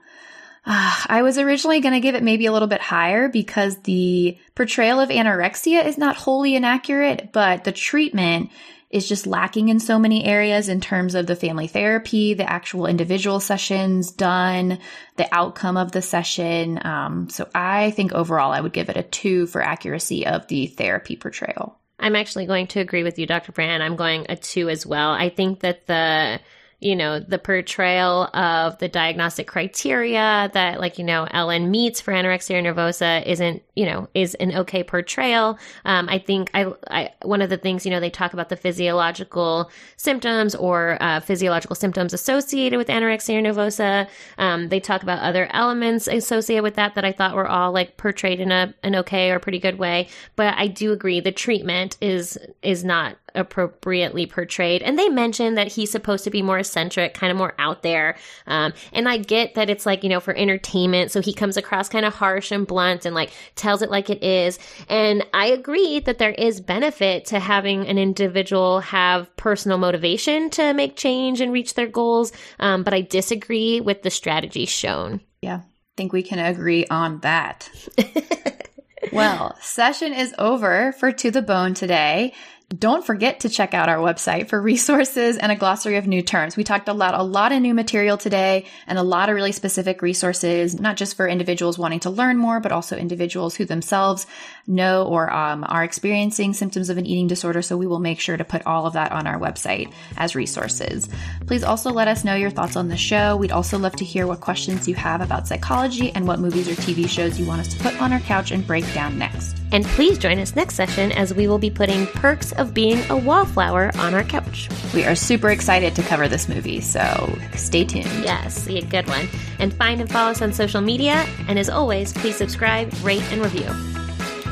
[0.66, 4.38] Uh, I was originally going to give it maybe a little bit higher because the
[4.56, 8.50] portrayal of anorexia is not wholly inaccurate, but the treatment
[8.90, 12.86] is just lacking in so many areas in terms of the family therapy, the actual
[12.86, 14.78] individual sessions done,
[15.18, 16.80] the outcome of the session.
[16.86, 20.68] Um, so I think overall I would give it a two for accuracy of the
[20.68, 21.80] therapy portrayal.
[22.04, 23.54] I'm actually going to agree with you, Dr.
[23.54, 23.82] Fran.
[23.82, 25.12] I'm going a two as well.
[25.12, 26.42] I think that the
[26.84, 32.14] you know, the portrayal of the diagnostic criteria that, like, you know, Ellen meets for
[32.14, 35.58] anorexia nervosa isn't, you know, is an okay portrayal.
[35.86, 38.58] Um, I think I, I, one of the things, you know, they talk about the
[38.58, 44.10] physiological symptoms or uh, physiological symptoms associated with anorexia nervosa.
[44.38, 47.98] Um, they talk about other elements associated with that that I thought were all like
[47.98, 50.10] portrayed in a an okay or pretty good way.
[50.36, 54.82] But I do agree the treatment is is not appropriately portrayed.
[54.82, 58.16] And they mentioned that he's supposed to be more eccentric, kind of more out there.
[58.48, 61.12] Um, and I get that it's like, you know, for entertainment.
[61.12, 64.24] So he comes across kind of harsh and blunt and like tells it like it
[64.24, 64.60] is.
[64.90, 70.74] And I agree that there is benefit to having an individual have personal motivation to
[70.74, 72.32] make change and reach their goals.
[72.60, 75.22] Um, but I disagree with the strategy shown.
[75.42, 75.62] Yeah.
[75.94, 77.70] I think we can agree on that.
[79.12, 82.34] well, session is over for To the Bone today.
[82.70, 86.58] Don't forget to check out our website for resources and a glossary of new terms.
[86.58, 89.52] We talked a lot, a lot of new material today and a lot of really
[89.52, 94.26] specific resources, not just for individuals wanting to learn more, but also individuals who themselves
[94.68, 97.62] know or um, are experiencing symptoms of an eating disorder.
[97.62, 101.10] So we will make sure to put all of that on our website as resources.
[101.46, 103.36] Please also let us know your thoughts on the show.
[103.36, 106.76] We'd also love to hear what questions you have about psychology and what movies or
[106.76, 109.58] TV shows you want us to put on our couch and break down next.
[109.72, 113.18] And please join us next session as we will be putting perks of being a
[113.18, 114.70] wallflower on our couch.
[114.94, 118.06] We are super excited to cover this movie, so stay tuned.
[118.24, 119.28] Yes, be a good one.
[119.60, 121.26] And find and follow us on social media.
[121.48, 124.03] And as always, please subscribe, rate, and review.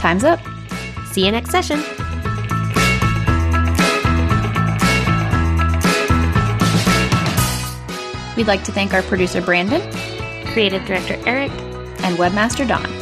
[0.01, 0.39] Time's up.
[1.11, 1.77] See you next session.
[8.35, 9.81] We'd like to thank our producer Brandon,
[10.53, 11.51] creative director Eric,
[12.01, 13.00] and webmaster Don.